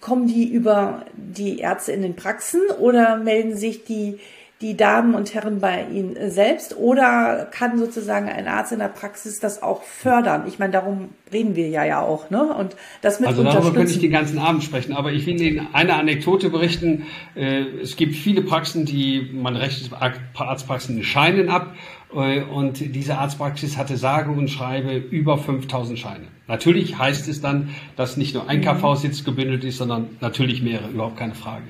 kommen 0.00 0.26
die 0.26 0.48
über 0.48 1.04
die 1.14 1.58
Ärzte 1.58 1.92
in 1.92 2.02
den 2.02 2.16
Praxen 2.16 2.60
oder 2.78 3.16
melden 3.16 3.56
sich 3.56 3.84
die, 3.84 4.18
die 4.60 4.76
Damen 4.76 5.14
und 5.14 5.34
Herren 5.34 5.60
bei 5.60 5.86
Ihnen 5.92 6.30
selbst 6.30 6.76
oder 6.76 7.48
kann 7.50 7.78
sozusagen 7.78 8.28
ein 8.28 8.48
Arzt 8.48 8.72
in 8.72 8.80
der 8.80 8.88
Praxis 8.88 9.38
das 9.40 9.62
auch 9.62 9.82
fördern? 9.82 10.44
Ich 10.48 10.58
meine, 10.58 10.72
darum 10.72 11.10
reden 11.32 11.54
wir 11.54 11.68
ja 11.68 11.84
ja 11.84 12.00
auch, 12.00 12.30
ne? 12.30 12.54
Und 12.54 12.74
das 13.02 13.20
mit 13.20 13.28
Also 13.28 13.44
darüber 13.44 13.72
könnte 13.72 13.92
ich 13.92 14.00
den 14.00 14.10
ganzen 14.10 14.38
Abend 14.38 14.64
sprechen, 14.64 14.92
aber 14.92 15.12
ich 15.12 15.26
will 15.26 15.40
Ihnen 15.40 15.68
eine 15.72 15.94
Anekdote 15.94 16.50
berichten. 16.50 17.06
Äh, 17.34 17.64
es 17.82 17.96
gibt 17.96 18.16
viele 18.16 18.42
Praxen, 18.42 18.84
die, 18.84 19.30
man 19.32 19.56
rechnet 19.56 19.90
Arztpraxen 20.34 21.02
Scheinen 21.02 21.48
ab 21.48 21.74
und 22.10 22.94
diese 22.94 23.18
Arztpraxis 23.18 23.76
hatte 23.76 23.96
sage 23.96 24.30
und 24.30 24.48
schreibe 24.48 24.96
über 24.96 25.36
5000 25.36 25.98
Scheine. 25.98 26.24
Natürlich 26.46 26.96
heißt 26.96 27.28
es 27.28 27.42
dann, 27.42 27.74
dass 27.96 28.16
nicht 28.16 28.34
nur 28.34 28.48
ein 28.48 28.62
KV-Sitz 28.62 29.24
gebündelt 29.24 29.64
ist, 29.64 29.76
sondern 29.76 30.08
natürlich 30.20 30.62
mehrere, 30.62 30.88
überhaupt 30.88 31.18
keine 31.18 31.34
Frage. 31.34 31.66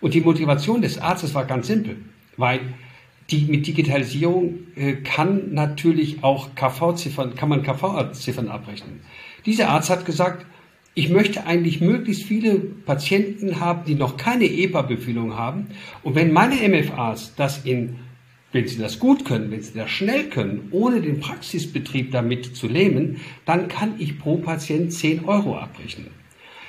Und 0.00 0.14
die 0.14 0.22
Motivation 0.22 0.80
des 0.80 0.98
Arztes 0.98 1.34
war 1.34 1.44
ganz 1.44 1.66
simpel, 1.66 1.96
weil 2.36 2.60
die 3.30 3.42
mit 3.42 3.66
Digitalisierung 3.66 4.58
äh, 4.76 4.94
kann 4.94 5.52
natürlich 5.52 6.22
auch 6.24 6.54
KV-Ziffern, 6.54 7.34
kann 7.34 7.48
man 7.48 7.62
KV-Ziffern 7.62 8.48
abrechnen. 8.48 9.00
Dieser 9.46 9.68
Arzt 9.68 9.90
hat 9.90 10.06
gesagt, 10.06 10.46
ich 10.94 11.08
möchte 11.10 11.46
eigentlich 11.46 11.80
möglichst 11.80 12.22
viele 12.22 12.54
Patienten 12.54 13.60
haben, 13.60 13.84
die 13.84 13.94
noch 13.94 14.16
keine 14.16 14.44
EPA-Befüllung 14.44 15.36
haben. 15.36 15.68
Und 16.02 16.14
wenn 16.14 16.32
meine 16.32 16.56
MFAs 16.68 17.34
das 17.34 17.64
in 17.64 17.96
wenn 18.54 18.68
Sie 18.68 18.78
das 18.78 19.00
gut 19.00 19.24
können, 19.24 19.50
wenn 19.50 19.62
Sie 19.62 19.74
das 19.74 19.90
schnell 19.90 20.28
können, 20.30 20.68
ohne 20.70 21.00
den 21.00 21.18
Praxisbetrieb 21.18 22.12
damit 22.12 22.56
zu 22.56 22.68
lähmen, 22.68 23.20
dann 23.44 23.66
kann 23.66 23.96
ich 23.98 24.18
pro 24.18 24.36
Patient 24.36 24.92
10 24.92 25.24
Euro 25.24 25.58
abrechnen. 25.58 26.12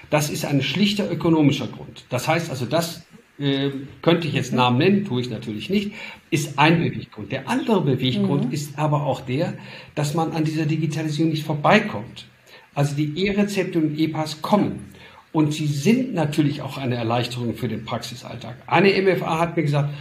Das 0.10 0.32
ist 0.32 0.46
ein 0.46 0.64
schlichter 0.64 1.10
ökonomischer 1.10 1.68
Grund. 1.68 2.06
Das 2.10 2.28
heißt 2.28 2.50
also, 2.50 2.66
das 2.66 3.06
äh, 3.38 3.70
könnte 4.02 4.28
ich 4.28 4.34
jetzt 4.34 4.52
Namen 4.52 4.80
nennen, 4.80 5.06
tue 5.06 5.22
ich 5.22 5.30
natürlich 5.30 5.70
nicht, 5.70 5.92
ist 6.32 6.58
ein 6.58 6.80
Beweggrund. 6.80 7.32
Der 7.32 7.48
andere 7.48 7.82
Beweggrund 7.82 8.48
mhm. 8.48 8.52
ist 8.52 8.80
aber 8.80 9.06
auch 9.06 9.22
der, 9.22 9.54
dass 9.94 10.16
man 10.16 10.32
an 10.32 10.44
dieser 10.44 10.66
Digitalisierung 10.66 11.32
nicht 11.32 11.46
vorbeikommt. 11.46 12.26
Also 12.74 12.96
die 12.96 13.26
E-Rezepte 13.26 13.78
und 13.78 14.00
E-Pass 14.00 14.42
kommen. 14.42 14.92
Und 15.32 15.54
sie 15.54 15.68
sind 15.68 16.16
natürlich 16.16 16.62
auch 16.64 16.78
eine 16.78 16.96
Erleichterung 16.96 17.56
für 17.56 17.68
den 17.68 17.86
Praxisalltag. 17.86 18.56
Eine 18.66 18.90
MFA 19.02 19.38
hat 19.38 19.56
mir 19.56 19.64
gesagt, 19.64 19.94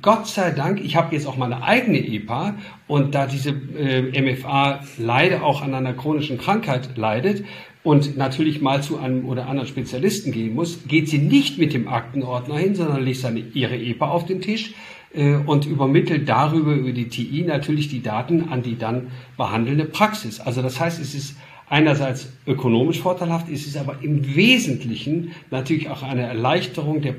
Gott 0.00 0.26
sei 0.26 0.50
Dank, 0.50 0.80
ich 0.82 0.96
habe 0.96 1.14
jetzt 1.14 1.26
auch 1.26 1.36
meine 1.36 1.62
eigene 1.62 1.98
EPA 1.98 2.54
und 2.86 3.14
da 3.14 3.26
diese 3.26 3.50
äh, 3.50 4.20
MFA 4.20 4.80
leider 4.98 5.42
auch 5.42 5.62
an 5.62 5.74
einer 5.74 5.92
chronischen 5.92 6.38
Krankheit 6.38 6.96
leidet 6.96 7.44
und 7.82 8.16
natürlich 8.16 8.60
mal 8.60 8.82
zu 8.82 8.98
einem 8.98 9.26
oder 9.26 9.48
anderen 9.48 9.68
Spezialisten 9.68 10.32
gehen 10.32 10.54
muss, 10.54 10.86
geht 10.86 11.08
sie 11.08 11.18
nicht 11.18 11.58
mit 11.58 11.74
dem 11.74 11.88
Aktenordner 11.88 12.58
hin, 12.58 12.74
sondern 12.74 13.04
legt 13.04 13.18
seine, 13.18 13.40
ihre 13.40 13.76
EPA 13.76 14.08
auf 14.08 14.24
den 14.24 14.40
Tisch 14.40 14.74
äh, 15.14 15.34
und 15.34 15.66
übermittelt 15.66 16.28
darüber 16.28 16.74
über 16.74 16.92
die 16.92 17.08
TI 17.08 17.42
natürlich 17.42 17.88
die 17.88 18.02
Daten 18.02 18.48
an 18.48 18.62
die 18.62 18.78
dann 18.78 19.08
behandelnde 19.36 19.84
Praxis. 19.84 20.40
Also 20.40 20.62
das 20.62 20.78
heißt, 20.78 21.00
es 21.00 21.14
ist 21.14 21.36
einerseits 21.68 22.32
ökonomisch 22.46 23.00
vorteilhaft, 23.00 23.48
ist 23.48 23.66
es 23.66 23.76
aber 23.76 23.96
im 24.02 24.36
Wesentlichen 24.36 25.32
natürlich 25.50 25.88
auch 25.88 26.02
eine 26.02 26.22
Erleichterung 26.22 27.00
der 27.00 27.12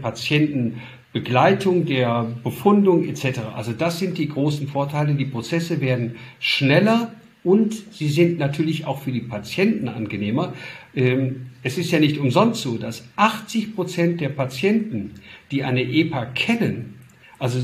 Patientenbegleitung, 1.13 1.85
der 1.85 2.27
Befundung 2.43 3.07
etc. 3.07 3.39
Also 3.55 3.71
das 3.71 3.99
sind 3.99 4.17
die 4.17 4.27
großen 4.27 4.67
Vorteile. 4.67 5.13
Die 5.13 5.25
Prozesse 5.25 5.79
werden 5.79 6.15
schneller 6.39 7.13
und 7.43 7.73
sie 7.91 8.09
sind 8.09 8.39
natürlich 8.39 8.85
auch 8.85 9.01
für 9.01 9.11
die 9.11 9.21
Patienten 9.21 9.87
angenehmer. 9.87 10.53
Ähm, 10.95 11.47
es 11.61 11.77
ist 11.77 11.91
ja 11.91 11.99
nicht 11.99 12.17
umsonst 12.17 12.61
so, 12.61 12.77
dass 12.77 13.03
80 13.15 13.75
Prozent 13.75 14.21
der 14.21 14.29
Patienten, 14.29 15.11
die 15.51 15.63
eine 15.63 15.83
EPA 15.83 16.25
kennen, 16.25 16.95
also 17.39 17.59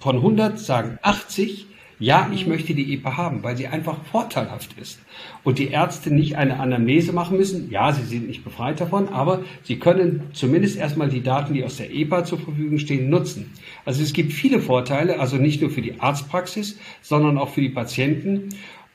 von 0.00 0.16
100 0.16 0.58
sagen 0.58 0.98
80, 1.02 1.66
ja, 1.98 2.30
ich 2.32 2.46
möchte 2.46 2.74
die 2.74 2.92
EPA 2.94 3.16
haben, 3.16 3.42
weil 3.42 3.56
sie 3.56 3.68
einfach 3.68 4.04
vorteilhaft 4.04 4.78
ist. 4.80 5.00
Und 5.44 5.58
die 5.58 5.68
Ärzte 5.68 6.12
nicht 6.12 6.36
eine 6.36 6.58
Anamnese 6.58 7.12
machen 7.12 7.36
müssen. 7.36 7.70
Ja, 7.70 7.92
sie 7.92 8.02
sind 8.02 8.26
nicht 8.26 8.44
befreit 8.44 8.80
davon, 8.80 9.08
aber 9.08 9.42
sie 9.62 9.78
können 9.78 10.24
zumindest 10.32 10.76
erstmal 10.76 11.08
die 11.08 11.22
Daten, 11.22 11.54
die 11.54 11.64
aus 11.64 11.76
der 11.76 11.94
EPA 11.94 12.24
zur 12.24 12.38
Verfügung 12.38 12.78
stehen, 12.78 13.08
nutzen. 13.10 13.52
Also 13.84 14.02
es 14.02 14.12
gibt 14.12 14.32
viele 14.32 14.60
Vorteile, 14.60 15.20
also 15.20 15.36
nicht 15.36 15.60
nur 15.60 15.70
für 15.70 15.82
die 15.82 16.00
Arztpraxis, 16.00 16.78
sondern 17.00 17.38
auch 17.38 17.50
für 17.50 17.60
die 17.60 17.68
Patienten. 17.68 18.48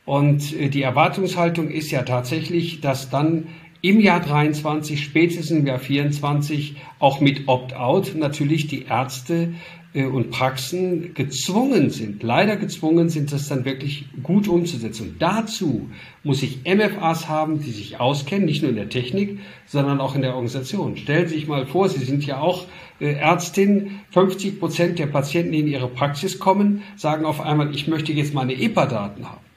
Und 0.06 0.60
äh, 0.60 0.70
die 0.70 0.82
Erwartungshaltung 0.82 1.70
ist 1.70 1.92
ja 1.92 2.04
tatsächlich, 2.04 2.82
dass 2.82 3.10
dann 3.10 3.48
im 3.82 4.02
Jahr 4.02 4.20
23, 4.20 5.02
spätestens 5.02 5.52
im 5.52 5.66
Jahr 5.66 5.80
24, 5.80 6.76
auch 7.00 7.22
mit 7.22 7.48
Opt-out 7.48 8.14
natürlich 8.16 8.68
die 8.68 8.84
Ärzte 8.84 9.54
und 9.94 10.30
Praxen 10.30 11.16
gezwungen 11.16 11.90
sind, 11.90 12.22
leider 12.22 12.58
gezwungen 12.58 13.10
sind, 13.10 13.32
das 13.32 13.48
dann 13.48 13.66
wirklich 13.66 14.06
gut 14.22 14.48
umzusetzen. 14.48 15.10
Und 15.10 15.22
dazu 15.22 15.90
muss 16.24 16.44
ich 16.44 16.60
MFAs 16.64 17.28
haben, 17.28 17.60
die 17.62 17.72
sich 17.72 18.00
auskennen, 18.00 18.46
nicht 18.46 18.62
nur 18.62 18.70
in 18.70 18.78
der 18.78 18.90
Technik, 18.90 19.40
sondern 19.66 20.00
auch 20.00 20.14
in 20.14 20.22
der 20.22 20.32
Organisation. 20.32 20.96
Stellen 20.96 21.28
Sie 21.28 21.36
sich 21.36 21.48
mal 21.48 21.66
vor, 21.66 21.90
Sie 21.90 22.06
sind 22.06 22.24
ja 22.24 22.40
auch 22.40 22.68
äh, 23.00 23.14
Ärztin, 23.14 24.00
50 24.12 24.60
Prozent 24.60 25.00
der 25.00 25.08
Patienten, 25.08 25.54
die 25.54 25.62
in 25.62 25.68
Ihre 25.68 25.88
Praxis 25.88 26.38
kommen, 26.38 26.84
sagen 26.96 27.26
auf 27.26 27.42
einmal, 27.42 27.74
ich 27.74 27.88
möchte 27.88 28.14
jetzt 28.14 28.36
meine 28.36 28.54
EPA-Daten 28.54 29.28
haben. 29.28 29.49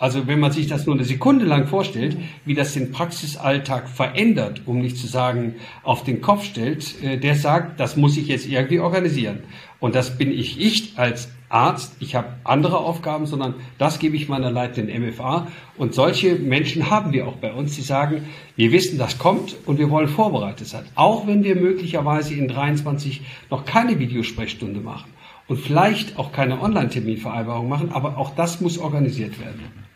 Also 0.00 0.28
wenn 0.28 0.38
man 0.38 0.52
sich 0.52 0.68
das 0.68 0.86
nur 0.86 0.94
eine 0.94 1.04
Sekunde 1.04 1.44
lang 1.44 1.66
vorstellt, 1.66 2.16
wie 2.44 2.54
das 2.54 2.72
den 2.72 2.92
Praxisalltag 2.92 3.88
verändert, 3.88 4.62
um 4.64 4.78
nicht 4.78 4.96
zu 4.96 5.08
sagen 5.08 5.56
auf 5.82 6.04
den 6.04 6.20
Kopf 6.20 6.44
stellt, 6.44 7.02
äh, 7.02 7.18
der 7.18 7.34
sagt, 7.34 7.80
das 7.80 7.96
muss 7.96 8.16
ich 8.16 8.28
jetzt 8.28 8.46
irgendwie 8.46 8.78
organisieren. 8.78 9.40
Und 9.80 9.96
das 9.96 10.16
bin 10.16 10.30
ich 10.30 10.60
ich 10.60 10.92
als 10.96 11.30
Arzt. 11.48 11.96
Ich 11.98 12.14
habe 12.14 12.28
andere 12.44 12.78
Aufgaben, 12.78 13.26
sondern 13.26 13.54
das 13.78 13.98
gebe 13.98 14.14
ich 14.14 14.28
meiner 14.28 14.52
leitenden 14.52 15.02
MFA. 15.02 15.48
Und 15.76 15.94
solche 15.94 16.36
Menschen 16.36 16.90
haben 16.90 17.12
wir 17.12 17.26
auch 17.26 17.36
bei 17.36 17.52
uns, 17.52 17.74
die 17.74 17.82
sagen, 17.82 18.28
wir 18.54 18.70
wissen, 18.70 18.98
das 18.98 19.18
kommt 19.18 19.56
und 19.66 19.78
wir 19.78 19.90
wollen 19.90 20.08
vorbereitet 20.08 20.68
sein. 20.68 20.84
Auch 20.94 21.26
wenn 21.26 21.42
wir 21.42 21.56
möglicherweise 21.56 22.34
in 22.34 22.46
23 22.46 23.22
noch 23.50 23.64
keine 23.64 23.98
Videosprechstunde 23.98 24.78
machen 24.78 25.10
und 25.48 25.58
vielleicht 25.58 26.18
auch 26.18 26.30
keine 26.30 26.60
Online-Terminvereinbarung 26.60 27.68
machen, 27.68 27.90
aber 27.90 28.16
auch 28.16 28.34
das 28.36 28.60
muss 28.60 28.78
organisiert 28.78 29.40
werden. 29.40 29.87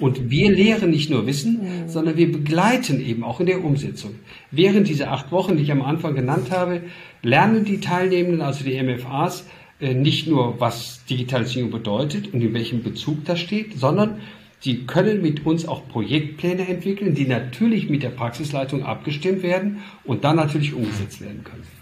Und 0.00 0.30
wir 0.30 0.50
lehren 0.50 0.90
nicht 0.90 1.10
nur 1.10 1.26
Wissen, 1.26 1.60
sondern 1.86 2.16
wir 2.16 2.32
begleiten 2.32 3.04
eben 3.06 3.22
auch 3.22 3.38
in 3.38 3.46
der 3.46 3.62
Umsetzung. 3.62 4.12
Während 4.50 4.88
dieser 4.88 5.12
acht 5.12 5.30
Wochen, 5.30 5.56
die 5.56 5.62
ich 5.62 5.72
am 5.72 5.82
Anfang 5.82 6.14
genannt 6.14 6.50
habe, 6.50 6.80
lernen 7.22 7.64
die 7.64 7.80
Teilnehmenden, 7.80 8.40
also 8.40 8.64
die 8.64 8.82
MFAs, 8.82 9.44
äh, 9.80 9.94
nicht 9.94 10.26
nur, 10.26 10.58
was 10.58 11.04
Digitalisierung 11.04 11.70
bedeutet 11.70 12.32
und 12.32 12.40
in 12.40 12.54
welchem 12.54 12.82
Bezug 12.82 13.24
das 13.26 13.40
steht, 13.40 13.78
sondern 13.78 14.20
sie 14.58 14.86
können 14.86 15.20
mit 15.20 15.44
uns 15.44 15.68
auch 15.68 15.86
Projektpläne 15.88 16.66
entwickeln, 16.66 17.14
die 17.14 17.26
natürlich 17.26 17.90
mit 17.90 18.02
der 18.02 18.10
Praxisleitung 18.10 18.84
abgestimmt 18.84 19.42
werden 19.42 19.78
und 20.04 20.24
dann 20.24 20.36
natürlich 20.36 20.72
umgesetzt 20.74 21.20
werden 21.20 21.44
können. 21.44 21.79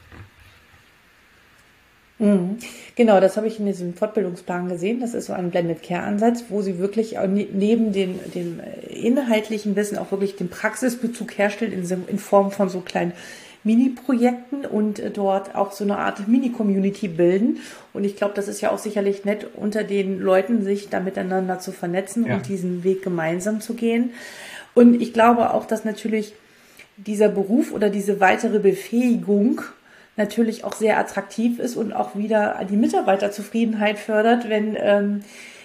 Mhm. 2.19 2.59
Genau, 2.97 3.21
das 3.21 3.37
habe 3.37 3.47
ich 3.47 3.61
in 3.61 3.67
diesem 3.67 3.95
Fortbildungsplan 3.95 4.69
gesehen. 4.69 5.01
Das 5.01 5.15
ist 5.15 5.27
so 5.27 5.33
ein 5.33 5.51
Blended 5.51 5.83
Care-Ansatz, 5.83 6.45
wo 6.49 6.63
sie 6.63 6.79
wirklich 6.79 7.13
ne-, 7.13 7.49
neben 7.53 7.93
dem, 7.93 8.19
dem 8.35 8.61
inhaltlichen 8.89 9.77
Wissen 9.77 9.99
auch 9.99 10.11
wirklich 10.11 10.37
den 10.37 10.49
Praxisbezug 10.49 11.39
herstellen 11.39 11.73
in, 11.73 12.05
in 12.09 12.19
Form 12.19 12.51
von 12.51 12.69
so 12.69 12.81
kleinen 12.81 13.13
Mini-Projekten 13.65 14.65
und 14.65 14.99
äh, 14.99 15.11
dort 15.11 15.55
auch 15.55 15.73
so 15.73 15.85
eine 15.85 15.99
Art 15.99 16.27
Mini-Community 16.27 17.09
bilden. 17.09 17.59
Und 17.93 18.05
ich 18.05 18.17
glaube, 18.17 18.35
das 18.35 18.49
ist 18.49 18.61
ja 18.61 18.71
auch 18.71 18.79
sicherlich 18.79 19.25
nett, 19.25 19.47
unter 19.55 19.85
den 19.85 20.21
Leuten 20.21 20.63
sich 20.65 20.89
da 20.89 21.01
miteinander 21.01 21.61
zu 21.61 21.73
vernetzen 21.73 22.27
ja. 22.27 22.35
und 22.35 22.49
diesen 22.49 22.83
Weg 22.83 23.03
gemeinsam 23.03 23.61
zu 23.61 23.75
gehen. 23.75 24.11
Und 24.75 25.01
ich 25.01 25.13
glaube 25.13 25.55
auch, 25.55 25.67
dass 25.67 25.85
natürlich 25.85 26.35
dieser 26.97 27.29
Beruf 27.29 27.73
oder 27.73 27.91
diese 27.91 28.21
weitere 28.21 28.59
Befähigung 28.59 29.63
natürlich 30.19 30.65
auch 30.65 30.75
sehr 30.75 30.99
attraktiv 30.99 31.59
ist 31.59 31.77
und 31.77 31.93
auch 31.93 32.15
wieder 32.15 32.61
die 32.69 32.77
Mitarbeiterzufriedenheit 32.77 33.99
fördert, 33.99 34.51
wenn 34.51 34.77
ähm, 34.79 35.21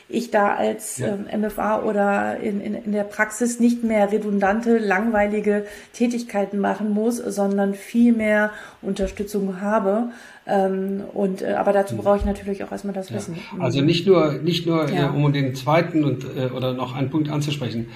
ich 0.07 0.31
da 0.31 0.53
als 0.53 0.99
ja. 0.99 1.17
ähm, 1.31 1.41
MFA 1.41 1.81
oder 1.81 2.37
in, 2.37 2.61
in, 2.61 2.75
in 2.75 2.91
der 2.91 3.03
Praxis 3.03 3.59
nicht 3.59 3.83
mehr 3.83 4.11
redundante, 4.11 4.77
langweilige 4.77 5.65
Tätigkeiten 5.93 6.59
machen 6.59 6.91
muss, 6.91 7.17
sondern 7.17 7.73
viel 7.73 8.13
mehr 8.13 8.51
Unterstützung 8.81 9.59
habe. 9.59 10.09
Ähm, 10.45 11.03
und 11.13 11.41
äh, 11.41 11.53
aber 11.53 11.73
dazu 11.73 11.95
mhm. 11.95 11.99
brauche 11.99 12.17
ich 12.17 12.25
natürlich 12.25 12.63
auch 12.63 12.71
erstmal 12.71 12.93
das 12.93 13.09
ja. 13.09 13.15
Wissen. 13.15 13.39
Also 13.59 13.81
nicht 13.81 14.05
nur 14.05 14.33
nicht 14.33 14.67
nur 14.67 14.89
ja. 14.89 15.07
äh, 15.07 15.09
um 15.09 15.31
den 15.33 15.55
zweiten 15.55 16.03
und 16.03 16.25
äh, 16.25 16.51
oder 16.51 16.73
noch 16.73 16.95
einen 16.95 17.09
Punkt 17.09 17.29
anzusprechen. 17.29 17.87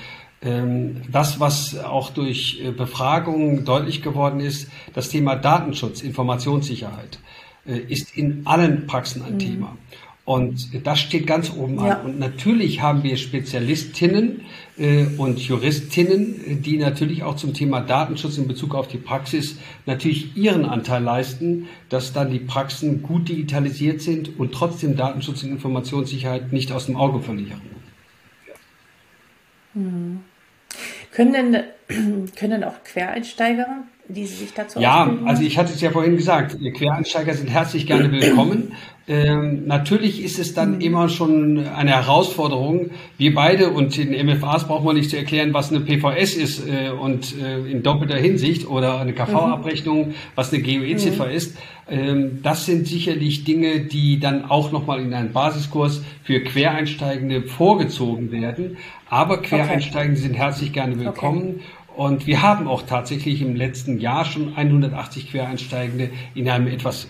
Ähm, 0.42 1.02
das, 1.12 1.40
was 1.40 1.78
auch 1.80 2.12
durch 2.12 2.62
äh, 2.64 2.72
Befragungen 2.72 3.66
deutlich 3.66 4.04
geworden 4.04 4.40
ist, 4.40 4.70
das 4.94 5.10
Thema 5.10 5.36
Datenschutz, 5.36 6.02
Informationssicherheit, 6.02 7.20
äh, 7.66 7.78
ist 7.80 8.16
in 8.16 8.44
allen 8.46 8.86
Praxen 8.86 9.24
ein 9.24 9.34
mhm. 9.34 9.40
Thema. 9.40 9.78
Und 10.26 10.86
das 10.86 11.00
steht 11.00 11.26
ganz 11.26 11.54
oben 11.56 11.78
ja. 11.78 12.00
an. 12.00 12.06
Und 12.06 12.20
natürlich 12.20 12.82
haben 12.82 13.02
wir 13.02 13.16
Spezialistinnen 13.16 14.42
äh, 14.78 15.06
und 15.18 15.40
Juristinnen, 15.40 16.62
die 16.62 16.78
natürlich 16.78 17.24
auch 17.24 17.38
zum 17.38 17.54
Thema 17.54 17.80
Datenschutz 17.80 18.38
in 18.38 18.46
Bezug 18.46 18.76
auf 18.76 18.90
die 18.90 18.98
Praxis 18.98 19.58
natürlich 19.86 20.36
ihren 20.36 20.66
Anteil 20.66 21.02
leisten, 21.02 21.68
dass 21.88 22.12
dann 22.12 22.30
die 22.30 22.40
Praxen 22.40 23.02
gut 23.04 23.30
digitalisiert 23.30 24.02
sind 24.02 24.38
und 24.38 24.54
trotzdem 24.54 24.98
Datenschutz 24.98 25.44
und 25.44 25.50
Informationssicherheit 25.52 26.52
nicht 26.52 26.74
aus 26.74 26.88
dem 26.88 26.98
Auge 26.98 27.22
verlieren. 27.22 27.62
Mhm. 29.74 30.20
Können 31.18 31.34
denn, 31.34 32.30
können 32.36 32.64
auch 32.64 32.84
Quereinsteiger, 32.84 33.66
die 34.08 34.28
sich 34.28 34.54
dazu 34.54 34.80
Ja, 34.80 35.12
also 35.26 35.42
ich 35.42 35.58
hatte 35.58 35.74
es 35.74 35.82
ja 35.82 35.90
vorhin 35.90 36.16
gesagt, 36.16 36.56
Quereinsteiger 36.76 37.34
sind 37.34 37.50
herzlich 37.50 37.88
gerne 37.88 38.12
willkommen. 38.12 38.74
Ähm, 39.10 39.68
natürlich 39.68 40.22
ist 40.22 40.38
es 40.38 40.54
dann 40.54 40.82
immer 40.82 41.08
schon 41.08 41.66
eine 41.66 41.92
Herausforderung. 41.92 42.90
Wir 43.18 43.34
beide 43.34 43.70
und 43.70 43.98
in 43.98 44.12
MFAs 44.26 44.68
braucht 44.68 44.84
man 44.84 44.98
nicht 44.98 45.10
zu 45.10 45.16
erklären, 45.16 45.54
was 45.54 45.72
eine 45.72 45.80
PVS 45.80 46.36
ist 46.36 46.68
äh, 46.68 46.90
und 46.90 47.34
äh, 47.42 47.60
in 47.72 47.84
doppelter 47.84 48.18
Hinsicht 48.18 48.68
oder 48.68 49.00
eine 49.00 49.14
KV-Abrechnung, 49.14 50.10
mhm. 50.10 50.14
was 50.36 50.52
eine 50.52 50.62
GOE-Ziffer 50.62 51.28
mhm. 51.28 51.32
ist. 51.32 51.58
Ähm, 51.90 52.40
das 52.44 52.66
sind 52.66 52.88
sicherlich 52.88 53.44
Dinge, 53.44 53.82
die 53.82 54.20
dann 54.20 54.46
auch 54.46 54.72
nochmal 54.72 55.02
in 55.02 55.14
einen 55.14 55.32
Basiskurs 55.32 56.04
für 56.24 56.42
Quereinsteigende 56.42 57.44
vorgezogen 57.44 58.32
werden. 58.32 58.78
Aber 59.10 59.42
Quereinsteigende 59.42 60.20
okay. 60.20 60.28
sind 60.28 60.36
herzlich 60.36 60.74
gerne 60.74 61.00
willkommen. 61.00 61.56
Okay. 61.56 61.64
Und 61.96 62.28
wir 62.28 62.42
haben 62.44 62.68
auch 62.68 62.84
tatsächlich 62.84 63.42
im 63.42 63.56
letzten 63.56 64.00
Jahr 64.00 64.26
schon 64.26 64.56
180 64.56 65.32
Quereinsteigende 65.32 66.12
in 66.36 66.50
einem 66.50 66.68
etwas 66.68 67.08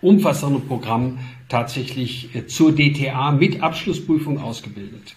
umfassenden 0.00 0.68
Programm 0.68 1.18
tatsächlich 1.48 2.34
äh, 2.34 2.46
zur 2.46 2.72
DTA 2.72 3.32
mit 3.32 3.62
Abschlussprüfung 3.62 4.40
ausgebildet. 4.40 5.16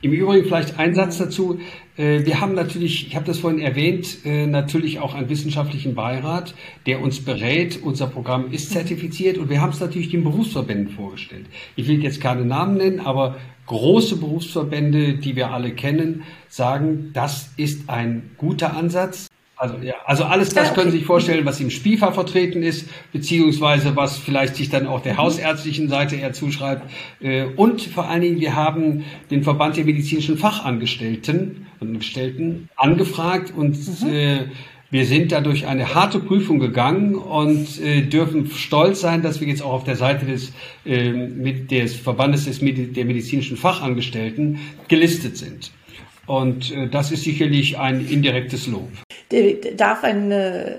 Im 0.00 0.12
Übrigen 0.12 0.46
vielleicht 0.46 0.78
ein 0.78 0.94
Satz 0.94 1.18
dazu. 1.18 1.58
Äh, 1.96 2.24
wir 2.24 2.40
haben 2.40 2.54
natürlich, 2.54 3.08
ich 3.08 3.16
habe 3.16 3.26
das 3.26 3.40
vorhin 3.40 3.58
erwähnt, 3.58 4.18
äh, 4.24 4.46
natürlich 4.46 5.00
auch 5.00 5.14
einen 5.14 5.28
wissenschaftlichen 5.28 5.96
Beirat, 5.96 6.54
der 6.86 7.02
uns 7.02 7.24
berät. 7.24 7.80
Unser 7.82 8.06
Programm 8.06 8.52
ist 8.52 8.70
zertifiziert 8.70 9.38
und 9.38 9.50
wir 9.50 9.60
haben 9.60 9.70
es 9.70 9.80
natürlich 9.80 10.10
den 10.10 10.22
Berufsverbänden 10.22 10.90
vorgestellt. 10.90 11.46
Ich 11.74 11.88
will 11.88 12.00
jetzt 12.02 12.20
keine 12.20 12.44
Namen 12.44 12.76
nennen, 12.76 13.00
aber 13.00 13.38
große 13.66 14.16
Berufsverbände, 14.16 15.14
die 15.14 15.34
wir 15.34 15.50
alle 15.50 15.72
kennen, 15.72 16.22
sagen, 16.48 17.10
das 17.12 17.50
ist 17.56 17.90
ein 17.90 18.30
guter 18.38 18.76
Ansatz. 18.76 19.28
Also, 19.58 19.76
ja, 19.82 19.94
also 20.04 20.24
alles 20.24 20.50
das 20.50 20.72
können 20.72 20.92
Sie 20.92 20.98
sich 20.98 21.06
vorstellen, 21.06 21.44
was 21.44 21.58
im 21.58 21.70
SPIFA 21.70 22.12
vertreten 22.12 22.62
ist, 22.62 22.88
beziehungsweise 23.12 23.96
was 23.96 24.16
vielleicht 24.16 24.54
sich 24.54 24.70
dann 24.70 24.86
auch 24.86 25.00
der 25.00 25.14
mhm. 25.14 25.18
hausärztlichen 25.18 25.88
Seite 25.88 26.14
eher 26.14 26.32
zuschreibt. 26.32 26.88
Äh, 27.20 27.44
und 27.56 27.82
vor 27.82 28.08
allen 28.08 28.22
Dingen, 28.22 28.40
wir 28.40 28.54
haben 28.54 29.04
den 29.32 29.42
Verband 29.42 29.76
der 29.76 29.84
medizinischen 29.84 30.38
Fachangestellten 30.38 31.66
und 31.80 31.88
Angestellten 31.88 32.68
angefragt 32.76 33.52
und 33.56 33.76
mhm. 34.02 34.08
äh, 34.08 34.38
wir 34.90 35.04
sind 35.04 35.32
da 35.32 35.40
durch 35.40 35.66
eine 35.66 35.94
harte 35.94 36.18
Prüfung 36.18 36.60
gegangen 36.60 37.14
und 37.14 37.80
äh, 37.80 38.02
dürfen 38.02 38.50
stolz 38.50 39.00
sein, 39.00 39.22
dass 39.22 39.40
wir 39.40 39.48
jetzt 39.48 39.60
auch 39.60 39.72
auf 39.72 39.84
der 39.84 39.96
Seite 39.96 40.24
des, 40.24 40.52
äh, 40.84 41.12
des 41.52 41.96
Verbandes 41.96 42.46
des 42.46 42.62
Medi 42.62 42.92
der 42.92 43.04
medizinischen 43.04 43.56
Fachangestellten 43.56 44.60
gelistet 44.86 45.36
sind. 45.36 45.72
Und 46.26 46.70
äh, 46.72 46.88
das 46.88 47.10
ist 47.10 47.24
sicherlich 47.24 47.78
ein 47.78 48.06
indirektes 48.06 48.66
Lob. 48.66 48.88
Darf 49.76 50.04
ein, 50.04 50.32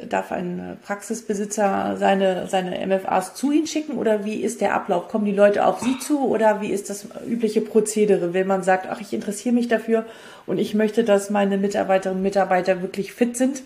darf 0.10 0.32
ein 0.32 0.78
Praxisbesitzer 0.84 1.98
seine, 2.00 2.48
seine 2.48 2.84
MFAs 2.88 3.36
zu 3.36 3.52
Ihnen 3.52 3.68
schicken 3.68 3.94
oder 3.94 4.26
wie 4.26 4.42
ist 4.42 4.60
der 4.60 4.74
Ablauf? 4.74 5.08
Kommen 5.08 5.26
die 5.26 5.32
Leute 5.32 5.68
auf 5.68 5.82
Sie 5.82 6.00
zu 6.00 6.28
oder 6.28 6.60
wie 6.60 6.70
ist 6.70 6.90
das 6.90 7.08
übliche 7.28 7.62
Prozedere, 7.62 8.34
wenn 8.34 8.48
man 8.48 8.64
sagt, 8.64 8.88
ach, 8.90 9.02
ich 9.02 9.14
interessiere 9.14 9.54
mich 9.54 9.68
dafür 9.68 10.04
und 10.48 10.58
ich 10.58 10.74
möchte, 10.74 11.04
dass 11.04 11.30
meine 11.30 11.60
Mitarbeiterinnen 11.60 12.18
und 12.18 12.24
Mitarbeiter 12.24 12.82
wirklich 12.82 13.14
fit 13.14 13.38
sind, 13.38 13.62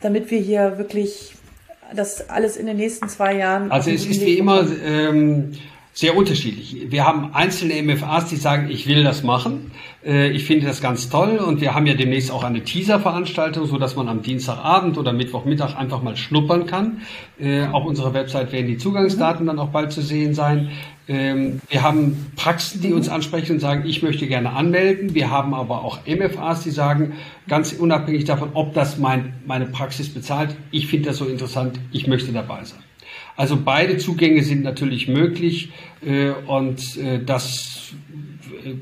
damit 0.00 0.30
wir 0.30 0.38
hier 0.38 0.78
wirklich 0.78 1.34
das 1.94 2.30
alles 2.30 2.56
in 2.56 2.64
den 2.64 2.78
nächsten 2.78 3.10
zwei 3.10 3.36
Jahren. 3.36 3.70
Also 3.70 3.90
es 3.90 4.06
ist 4.06 4.22
wie 4.22 4.38
immer 4.38 4.66
ähm, 4.82 5.52
sehr 5.92 6.16
unterschiedlich. 6.16 6.90
Wir 6.90 7.06
haben 7.06 7.34
einzelne 7.34 7.80
MFAs, 7.82 8.28
die 8.28 8.36
sagen, 8.36 8.68
ich 8.70 8.86
will 8.88 9.04
das 9.04 9.22
machen. 9.22 9.70
Äh, 10.04 10.30
ich 10.30 10.44
finde 10.44 10.66
das 10.66 10.80
ganz 10.80 11.08
toll 11.08 11.36
und 11.36 11.60
wir 11.60 11.74
haben 11.74 11.86
ja 11.86 11.94
demnächst 11.94 12.30
auch 12.30 12.44
eine 12.44 12.62
Teaser-Veranstaltung, 12.62 13.66
so 13.66 13.78
dass 13.78 13.96
man 13.96 14.08
am 14.08 14.22
Dienstagabend 14.22 14.98
oder 14.98 15.12
Mittwochmittag 15.12 15.76
einfach 15.76 16.02
mal 16.02 16.16
schnuppern 16.16 16.66
kann. 16.66 17.02
Äh, 17.38 17.66
auf 17.66 17.84
unserer 17.84 18.14
Website 18.14 18.52
werden 18.52 18.66
die 18.66 18.78
Zugangsdaten 18.78 19.46
dann 19.46 19.58
auch 19.58 19.70
bald 19.70 19.92
zu 19.92 20.02
sehen 20.02 20.34
sein. 20.34 20.70
Ähm, 21.06 21.60
wir 21.68 21.82
haben 21.82 22.32
Praxen, 22.36 22.80
die 22.80 22.92
uns 22.92 23.08
ansprechen 23.08 23.54
und 23.54 23.60
sagen, 23.60 23.84
ich 23.86 24.02
möchte 24.02 24.26
gerne 24.26 24.52
anmelden. 24.52 25.14
Wir 25.14 25.30
haben 25.30 25.54
aber 25.54 25.84
auch 25.84 26.00
MFAs, 26.06 26.62
die 26.62 26.70
sagen, 26.70 27.14
ganz 27.48 27.72
unabhängig 27.72 28.24
davon, 28.24 28.50
ob 28.54 28.74
das 28.74 28.98
mein, 28.98 29.34
meine 29.46 29.66
Praxis 29.66 30.12
bezahlt, 30.12 30.56
ich 30.70 30.86
finde 30.86 31.10
das 31.10 31.18
so 31.18 31.26
interessant, 31.26 31.78
ich 31.92 32.06
möchte 32.06 32.32
dabei 32.32 32.64
sein. 32.64 32.80
Also 33.36 33.58
beide 33.62 33.98
Zugänge 33.98 34.42
sind 34.42 34.62
natürlich 34.62 35.08
möglich 35.08 35.70
äh, 36.04 36.30
und 36.46 36.96
äh, 36.96 37.22
das 37.24 37.92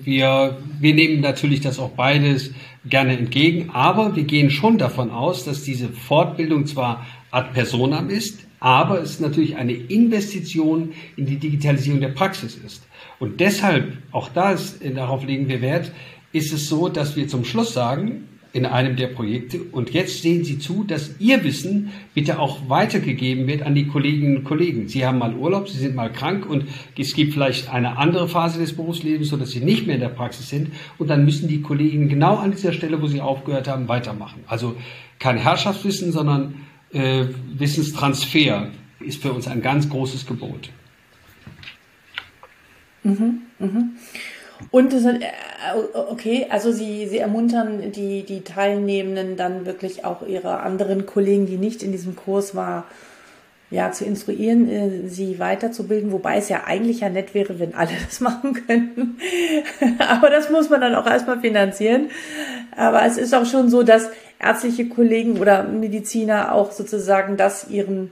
wir, 0.04 0.58
wir 0.80 0.94
nehmen 0.94 1.20
natürlich 1.20 1.60
das 1.60 1.78
auch 1.78 1.90
beides 1.90 2.52
gerne 2.84 3.16
entgegen, 3.16 3.70
aber 3.72 4.16
wir 4.16 4.24
gehen 4.24 4.50
schon 4.50 4.78
davon 4.78 5.10
aus, 5.10 5.44
dass 5.44 5.62
diese 5.62 5.88
Fortbildung 5.88 6.66
zwar 6.66 7.06
ad 7.30 7.50
personam 7.52 8.10
ist, 8.10 8.46
aber 8.60 9.00
es 9.00 9.18
natürlich 9.18 9.56
eine 9.56 9.72
Investition 9.72 10.92
in 11.16 11.26
die 11.26 11.36
Digitalisierung 11.36 12.00
der 12.00 12.08
Praxis 12.08 12.54
ist. 12.54 12.86
Und 13.18 13.40
deshalb, 13.40 13.98
auch 14.12 14.28
das, 14.28 14.78
darauf 14.94 15.24
legen 15.24 15.48
wir 15.48 15.60
Wert, 15.60 15.90
ist 16.32 16.52
es 16.52 16.68
so, 16.68 16.88
dass 16.88 17.16
wir 17.16 17.28
zum 17.28 17.44
Schluss 17.44 17.74
sagen, 17.74 18.28
in 18.52 18.66
einem 18.66 18.96
der 18.96 19.06
Projekte. 19.06 19.60
Und 19.72 19.90
jetzt 19.90 20.22
sehen 20.22 20.44
Sie 20.44 20.58
zu, 20.58 20.84
dass 20.84 21.18
Ihr 21.18 21.42
Wissen 21.42 21.90
bitte 22.14 22.38
auch 22.38 22.68
weitergegeben 22.68 23.46
wird 23.46 23.62
an 23.62 23.74
die 23.74 23.86
Kolleginnen 23.86 24.38
und 24.38 24.44
Kollegen. 24.44 24.88
Sie 24.88 25.06
haben 25.06 25.18
mal 25.18 25.34
Urlaub, 25.34 25.68
Sie 25.68 25.78
sind 25.78 25.94
mal 25.94 26.12
krank 26.12 26.48
und 26.48 26.66
es 26.98 27.14
gibt 27.14 27.32
vielleicht 27.32 27.72
eine 27.72 27.96
andere 27.96 28.28
Phase 28.28 28.58
des 28.58 28.76
Berufslebens, 28.76 29.28
so 29.28 29.36
dass 29.36 29.52
Sie 29.52 29.60
nicht 29.60 29.86
mehr 29.86 29.94
in 29.94 30.02
der 30.02 30.08
Praxis 30.08 30.50
sind. 30.50 30.72
Und 30.98 31.08
dann 31.08 31.24
müssen 31.24 31.48
die 31.48 31.62
Kollegen 31.62 32.08
genau 32.08 32.36
an 32.36 32.50
dieser 32.50 32.72
Stelle, 32.72 33.00
wo 33.00 33.06
Sie 33.06 33.20
aufgehört 33.20 33.68
haben, 33.68 33.88
weitermachen. 33.88 34.44
Also 34.46 34.76
kein 35.18 35.38
Herrschaftswissen, 35.38 36.12
sondern 36.12 36.56
äh, 36.92 37.24
Wissenstransfer 37.56 38.68
ist 39.00 39.22
für 39.22 39.32
uns 39.32 39.48
ein 39.48 39.62
ganz 39.62 39.88
großes 39.88 40.26
Gebot. 40.26 40.68
Mhm, 43.02 43.40
mhm. 43.58 43.90
Und 44.70 44.92
das, 44.92 45.04
äh, 45.04 45.18
okay, 45.94 46.46
also 46.50 46.72
Sie, 46.72 47.06
Sie 47.06 47.18
ermuntern 47.18 47.92
die, 47.92 48.24
die 48.24 48.42
Teilnehmenden 48.42 49.36
dann 49.36 49.66
wirklich 49.66 50.04
auch 50.04 50.26
ihre 50.26 50.60
anderen 50.60 51.06
Kollegen, 51.06 51.46
die 51.46 51.56
nicht 51.56 51.82
in 51.82 51.92
diesem 51.92 52.16
Kurs 52.16 52.54
war, 52.54 52.84
ja, 53.72 53.90
zu 53.90 54.04
instruieren, 54.04 54.68
äh, 54.68 55.08
sie 55.08 55.38
weiterzubilden, 55.38 56.12
wobei 56.12 56.36
es 56.36 56.50
ja 56.50 56.64
eigentlich 56.66 57.00
ja 57.00 57.08
nett 57.08 57.34
wäre, 57.34 57.58
wenn 57.58 57.74
alle 57.74 57.92
das 58.06 58.20
machen 58.20 58.52
könnten. 58.66 59.16
Aber 59.98 60.28
das 60.30 60.50
muss 60.50 60.68
man 60.68 60.82
dann 60.82 60.94
auch 60.94 61.06
erstmal 61.06 61.40
finanzieren. 61.40 62.10
Aber 62.76 63.04
es 63.04 63.16
ist 63.16 63.34
auch 63.34 63.46
schon 63.46 63.70
so, 63.70 63.82
dass 63.82 64.10
ärztliche 64.38 64.88
Kollegen 64.88 65.38
oder 65.38 65.62
Mediziner 65.62 66.54
auch 66.54 66.70
sozusagen 66.70 67.36
das 67.36 67.68
ihren 67.70 68.10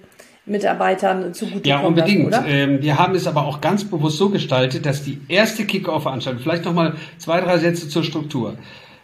Mitarbeitern 0.50 1.32
zugute 1.32 1.68
Ja, 1.68 1.80
unbedingt. 1.80 2.30
Lassen, 2.30 2.46
ähm, 2.48 2.82
wir 2.82 2.98
haben 2.98 3.14
es 3.14 3.26
aber 3.26 3.46
auch 3.46 3.60
ganz 3.60 3.84
bewusst 3.84 4.18
so 4.18 4.28
gestaltet, 4.28 4.84
dass 4.84 5.04
die 5.04 5.20
erste 5.28 5.64
Kick-Off-Veranstaltung, 5.64 6.42
vielleicht 6.42 6.64
nochmal 6.64 6.94
zwei, 7.18 7.40
drei 7.40 7.58
Sätze 7.58 7.88
zur 7.88 8.02
Struktur. 8.02 8.56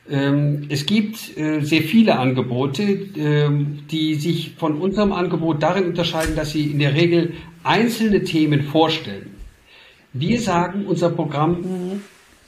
Ähm, 0.09 0.67
es 0.69 0.87
gibt 0.87 1.37
äh, 1.37 1.61
sehr 1.61 1.83
viele 1.83 2.19
Angebote, 2.19 2.83
ähm, 3.17 3.81
die 3.91 4.15
sich 4.15 4.55
von 4.57 4.81
unserem 4.81 5.13
Angebot 5.13 5.63
darin 5.63 5.87
unterscheiden, 5.87 6.37
dass 6.37 6.53
sie 6.53 6.71
in 6.71 6.79
der 6.79 6.95
Regel 6.95 7.35
einzelne 7.65 8.23
Themen 8.23 8.63
vorstellen. 8.63 9.31
Wir 10.13 10.41
sagen, 10.41 10.87
unser 10.87 11.11
Programm 11.11 11.61
mhm. 11.61 12.01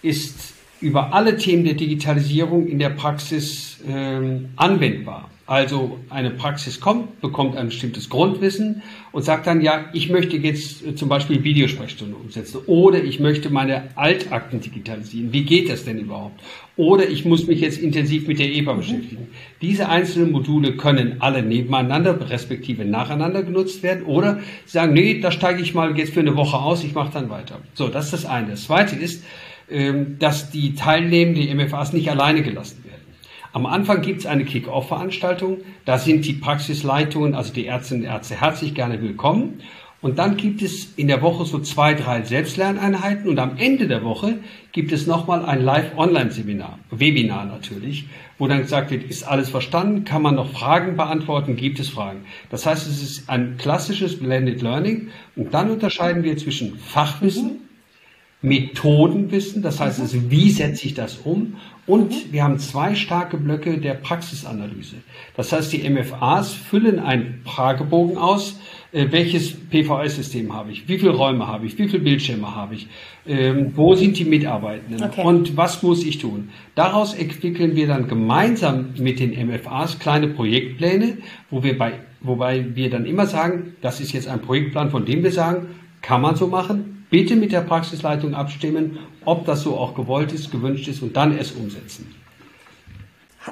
ist 0.03 0.55
über 0.81 1.13
alle 1.13 1.37
Themen 1.37 1.65
der 1.65 1.75
Digitalisierung 1.75 2.67
in 2.67 2.79
der 2.79 2.91
Praxis 2.91 3.79
ähm, 3.89 4.51
anwendbar. 4.57 5.29
Also 5.49 5.99
eine 6.11 6.29
Praxis 6.29 6.79
kommt, 6.79 7.23
bekommt 7.23 7.57
ein 7.57 7.69
bestimmtes 7.69 8.11
Grundwissen 8.11 8.83
und 9.13 9.23
sagt 9.23 9.47
dann, 9.47 9.63
ja, 9.63 9.87
ich 9.95 10.11
möchte 10.11 10.37
jetzt 10.37 10.85
äh, 10.85 10.95
zum 10.95 11.09
Beispiel 11.09 11.43
Videosprechstunde 11.43 12.17
umsetzen 12.17 12.59
oder 12.67 13.03
ich 13.03 13.19
möchte 13.19 13.49
meine 13.49 13.85
Altakten 13.95 14.61
digitalisieren. 14.61 15.33
Wie 15.33 15.45
geht 15.45 15.71
das 15.71 15.87
denn 15.87 15.99
überhaupt? 16.01 16.39
Oder 16.77 17.09
ich 17.09 17.25
muss 17.25 17.47
mich 17.47 17.63
jetzt 17.63 17.79
intensiv 17.79 18.29
mit 18.29 18.39
der 18.39 18.53
EPA 18.53 18.75
beschäftigen. 18.75 19.29
Diese 19.63 19.89
einzelnen 19.89 20.33
Module 20.33 20.77
können 20.77 21.17
alle 21.21 21.43
nebeneinander, 21.43 22.29
respektive 22.29 22.85
nacheinander 22.85 23.43
genutzt 23.43 23.83
werden 23.83 24.05
oder 24.05 24.41
sagen, 24.67 24.93
nee, 24.93 25.19
da 25.19 25.33
steige 25.33 25.63
ich 25.63 25.73
mal 25.73 25.97
jetzt 25.97 26.13
für 26.13 26.21
eine 26.21 26.37
Woche 26.37 26.59
aus, 26.59 26.85
ich 26.85 26.93
mache 26.93 27.15
dann 27.15 27.31
weiter. 27.31 27.59
So, 27.73 27.89
das 27.89 28.05
ist 28.05 28.13
das 28.13 28.27
eine. 28.27 28.51
Das 28.51 28.65
zweite 28.65 28.97
ist, 28.97 29.25
ähm, 29.71 30.19
dass 30.19 30.51
die 30.51 30.75
Teilnehmenden, 30.75 31.43
die 31.43 31.55
MFAs 31.55 31.95
nicht 31.95 32.11
alleine 32.11 32.43
gelassen 32.43 32.85
werden. 32.85 32.88
Am 33.59 33.67
Anfang 33.67 34.03
gibt 34.03 34.21
es 34.21 34.27
eine 34.27 34.45
Kick-Off-Veranstaltung. 34.45 35.57
Da 35.85 35.99
sind 35.99 36.25
die 36.25 36.35
Praxisleitungen, 36.35 37.35
also 37.35 37.53
die 37.53 37.67
Ärztinnen 37.67 38.05
und 38.05 38.09
Ärzte, 38.09 38.41
herzlich 38.41 38.73
gerne 38.73 39.03
willkommen. 39.03 39.63
Und 40.01 40.21
dann 40.21 40.37
gibt 40.37 40.63
es 40.63 40.93
in 40.95 41.09
der 41.09 41.23
Woche 41.23 41.45
so 41.45 41.59
zwei, 41.59 41.95
drei 41.95 42.23
Selbstlerneinheiten 42.23 43.29
und 43.29 43.41
am 43.41 43.57
Ende 43.57 43.89
der 43.89 44.05
Woche 44.05 44.39
gibt 44.71 44.93
es 44.93 45.09
nochmal 45.09 45.45
ein 45.45 45.61
Live-Online-Seminar, 45.61 46.79
Webinar 46.93 47.47
natürlich, 47.47 48.05
wo 48.39 48.47
dann 48.47 48.61
gesagt 48.61 48.93
wird, 48.93 49.03
ist 49.03 49.25
alles 49.25 49.51
verstanden, 49.51 50.05
kann 50.05 50.23
man 50.23 50.37
noch 50.37 50.53
Fragen 50.53 50.97
beantworten, 50.97 51.57
gibt 51.57 51.81
es 51.81 51.89
Fragen. 51.89 52.21
Das 52.51 52.65
heißt, 52.65 52.87
es 52.87 53.03
ist 53.03 53.29
ein 53.29 53.57
klassisches 53.59 54.21
Blended 54.21 54.63
Learning 54.63 55.09
und 55.35 55.53
dann 55.53 55.69
unterscheiden 55.69 56.23
wir 56.23 56.37
zwischen 56.37 56.79
Fachwissen, 56.79 57.63
Methodenwissen, 58.41 59.63
das 59.63 59.81
heißt, 59.81 59.99
also, 59.99 60.31
wie 60.31 60.51
setze 60.51 60.87
ich 60.87 60.95
das 60.95 61.17
um 61.25 61.57
und 61.89 62.33
wir 62.33 62.45
haben 62.45 62.59
zwei 62.59 62.95
starke 62.95 63.39
Blöcke 63.39 63.79
der 63.79 63.95
Praxisanalyse. 63.95 64.97
Das 65.37 65.51
heißt, 65.53 65.73
die 65.73 65.89
MFAs 65.89 66.53
füllen 66.53 66.99
einen 66.99 67.41
Fragebogen 67.45 68.19
aus, 68.19 68.61
äh, 68.93 69.07
welches 69.11 69.55
PVS-System 69.55 70.55
habe 70.55 70.71
ich, 70.71 70.87
wie 70.87 70.99
viele 70.99 71.13
Räume 71.13 71.47
habe 71.47 71.67
ich, 71.67 71.79
wie 71.79 71.89
viele 71.89 72.03
Bildschirme 72.03 72.55
habe 72.55 72.75
ich, 72.75 72.89
ähm, 73.27 73.73
wo 73.75 73.95
sind 73.95 74.19
die 74.19 74.27
Mitarbeitenden 74.27 75.03
okay. 75.03 75.23
und 75.23 75.57
was 75.57 75.83
muss 75.83 76.05
ich 76.05 76.19
tun. 76.19 76.51
Daraus 76.75 77.15
entwickeln 77.15 77.75
wir 77.75 77.87
dann 77.87 78.07
gemeinsam 78.07 78.91
mit 78.99 79.19
den 79.19 79.31
MFAs 79.49 79.99
kleine 79.99 80.29
Projektpläne, 80.29 81.19
wo 81.51 81.63
wir 81.63 81.77
bei, 81.79 81.95
wobei 82.21 82.77
wir 82.77 82.91
dann 82.91 83.07
immer 83.07 83.27
sagen, 83.27 83.77
das 83.81 84.01
ist 84.01 84.13
jetzt 84.13 84.29
ein 84.29 84.43
Projektplan, 84.43 84.91
von 84.91 85.07
dem 85.07 85.23
wir 85.23 85.33
sagen, 85.33 85.69
kann 86.03 86.21
man 86.21 86.37
so 86.37 86.49
machen, 86.49 86.98
bitte 87.11 87.37
mit 87.37 87.53
der 87.53 87.63
Praxisleitung 87.63 88.35
abstimmen, 88.35 88.99
ob 89.25 89.47
das 89.47 89.63
so 89.63 89.77
auch 89.77 89.95
gewollt 89.95 90.33
ist, 90.33 90.51
gewünscht 90.51 90.89
ist 90.89 91.03
und 91.03 91.17
dann 91.17 91.37
es 91.37 91.53
umsetzen. 91.53 92.15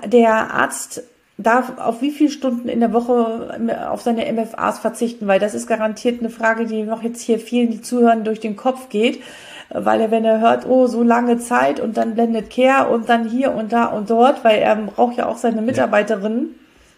Der 0.05 0.53
Arzt 0.53 1.03
darf 1.38 1.79
auf 1.79 2.03
wie 2.03 2.11
viele 2.11 2.31
Stunden 2.31 2.69
in 2.69 2.81
der 2.81 2.92
Woche 2.92 3.59
auf 3.90 4.01
seine 4.03 4.31
MFAs 4.33 4.79
verzichten, 4.79 5.27
weil 5.27 5.38
das 5.38 5.55
ist 5.55 5.66
garantiert 5.66 6.21
eine 6.21 6.31
Frage, 6.31 6.66
die 6.66 6.83
noch 6.83 7.03
jetzt 7.03 7.21
hier 7.21 7.38
vielen, 7.38 7.71
die 7.71 7.83
zuhören, 7.83 8.25
durch 8.25 8.40
den 8.40 8.57
Kopf 8.57 8.88
geht. 8.88 9.23
weil 9.71 10.01
er, 10.01 10.11
wenn 10.11 10.25
er 10.25 10.40
hört, 10.40 10.66
oh, 10.66 10.87
so 10.87 11.03
lange 11.03 11.38
Zeit 11.38 11.81
und 11.81 11.97
dann 11.97 12.14
blendet 12.14 12.51
Care 12.51 12.88
und 12.88 13.09
dann 13.09 13.29
hier 13.29 13.53
und 13.53 13.73
da 13.73 13.87
und 13.87 14.11
dort, 14.11 14.45
weil 14.45 14.59
er 14.61 14.77
braucht 14.77 15.16
ja 15.16 15.27
auch 15.27 15.38
seine 15.38 15.61
Mitarbeiterinnen 15.61 16.55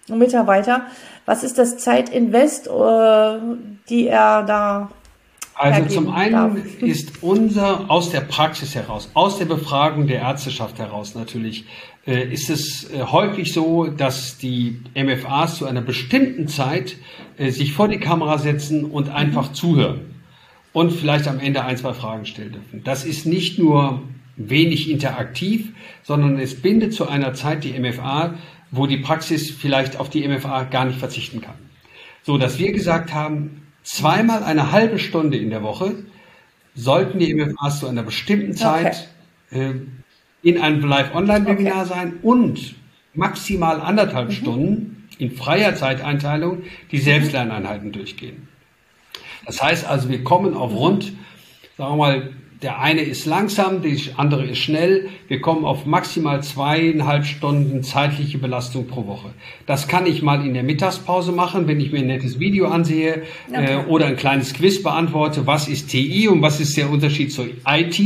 und 0.09 0.19
Mitarbeiter. 0.19 0.83
Was 1.25 1.45
ist 1.45 1.59
das 1.59 1.79
Zeitinvest, 1.79 2.69
äh, 2.69 3.39
die 3.89 4.07
er 4.07 4.43
da 4.43 4.91
also 5.59 5.95
zum 5.95 6.11
einen 6.11 6.33
darf. 6.33 6.57
ist 6.81 7.23
unser 7.23 7.91
aus 7.91 8.11
der 8.11 8.21
Praxis 8.21 8.75
heraus, 8.75 9.11
aus 9.15 9.39
der 9.39 9.47
Befragung 9.47 10.07
der 10.07 10.21
Ärzteschaft 10.21 10.79
heraus 10.79 11.15
natürlich, 11.15 11.65
äh, 12.07 12.33
ist 12.33 12.49
es 12.49 12.91
äh, 12.91 13.03
häufig 13.03 13.53
so, 13.53 13.87
dass 13.87 14.39
die 14.39 14.81
MFAs 14.95 15.59
zu 15.59 15.67
einer 15.67 15.83
bestimmten 15.83 16.49
Zeit 16.49 16.97
äh, 17.37 17.51
sich 17.51 17.73
vor 17.73 17.89
die 17.89 17.99
Kamera 17.99 18.39
setzen 18.39 18.85
und 18.85 19.11
einfach 19.11 19.51
mhm. 19.51 19.55
zuhören 19.55 20.01
und 20.73 20.93
vielleicht 20.93 21.27
am 21.29 21.41
Ende 21.41 21.65
ein, 21.65 21.77
zwei 21.77 21.93
Fragen 21.93 22.25
stellen 22.25 22.53
dürfen. 22.53 22.85
Das 22.85 23.05
ist 23.05 23.27
nicht 23.27 23.59
nur 23.59 24.03
wenig 24.37 24.91
interaktiv, 24.91 25.73
sondern 26.03 26.39
es 26.39 26.61
bindet 26.61 26.95
zu 26.95 27.09
einer 27.09 27.35
Zeit 27.35 27.65
die 27.65 27.79
MFA, 27.79 28.35
wo 28.71 28.87
die 28.87 28.99
Praxis 28.99 29.51
vielleicht 29.51 29.99
auf 29.99 30.09
die 30.09 30.27
MFA 30.27 30.65
gar 30.65 30.85
nicht 30.85 30.99
verzichten 30.99 31.41
kann. 31.41 31.57
So, 32.23 32.39
dass 32.39 32.59
wir 32.59 32.73
gesagt 32.73 33.13
haben, 33.13 33.68
zweimal 33.89 34.43
eine 34.43 34.71
halbe 34.71 34.99
Stunde 34.99 35.39
in 35.39 35.49
der 35.49 35.63
Woche 35.63 35.95
sollten 36.75 37.19
die 37.19 37.35
MFAs 37.35 37.81
zu 37.81 37.89
einer 37.89 38.03
bestimmten 38.03 38.55
Zeit 38.55 39.09
okay. 39.51 39.71
äh, 39.71 39.75
in 40.43 40.61
einem 40.61 40.87
Live-Online-Webinar 40.87 41.83
okay. 41.83 41.89
sein 41.89 42.19
und 42.23 42.75
maximal 43.15 43.81
anderthalb 43.81 44.29
mhm. 44.29 44.33
Stunden 44.33 45.09
in 45.19 45.33
freier 45.33 45.75
Zeiteinteilung 45.75 46.65
die 46.93 46.99
Selbstlerneinheiten 46.99 47.91
durchgehen. 47.91 48.47
Das 49.47 49.63
heißt 49.63 49.87
also, 49.87 50.11
wir 50.11 50.23
kommen 50.23 50.55
auf 50.55 50.73
rund, 50.73 51.13
sagen 51.79 51.93
wir 51.93 51.97
mal, 51.97 52.31
der 52.63 52.81
eine 52.81 53.03
ist 53.03 53.25
langsam, 53.25 53.83
der 53.83 53.97
andere 54.17 54.45
ist 54.47 54.59
schnell. 54.59 55.09
Wir 55.29 55.41
kommen 55.41 55.65
auf 55.65 55.87
maximal 55.87 56.43
zweieinhalb 56.43 57.25
Stunden 57.25 57.85
zeitliche 57.85 58.39
Belastung 58.39 58.89
pro 58.89 59.07
Woche. 59.07 59.31
Das 59.67 59.87
kann 59.87 60.07
ich 60.07 60.23
mal 60.23 60.45
in 60.45 60.55
der 60.55 60.65
Mittagspause 60.65 61.31
machen, 61.31 61.69
wenn 61.69 61.79
ich 61.79 61.93
mir 61.93 62.01
ein 62.01 62.09
nettes 62.09 62.41
Video 62.41 62.67
ansehe 62.67 63.23
okay. 63.49 63.75
äh, 63.75 63.87
oder 63.87 64.07
ein 64.07 64.17
kleines 64.17 64.55
Quiz 64.55 64.83
beantworte. 64.83 65.47
Was 65.47 65.69
ist 65.69 65.91
TI 65.91 66.27
und 66.27 66.43
was 66.43 66.59
ist 66.59 66.77
der 66.77 66.91
Unterschied 66.91 67.33
zur 67.33 67.47
IT 67.67 68.01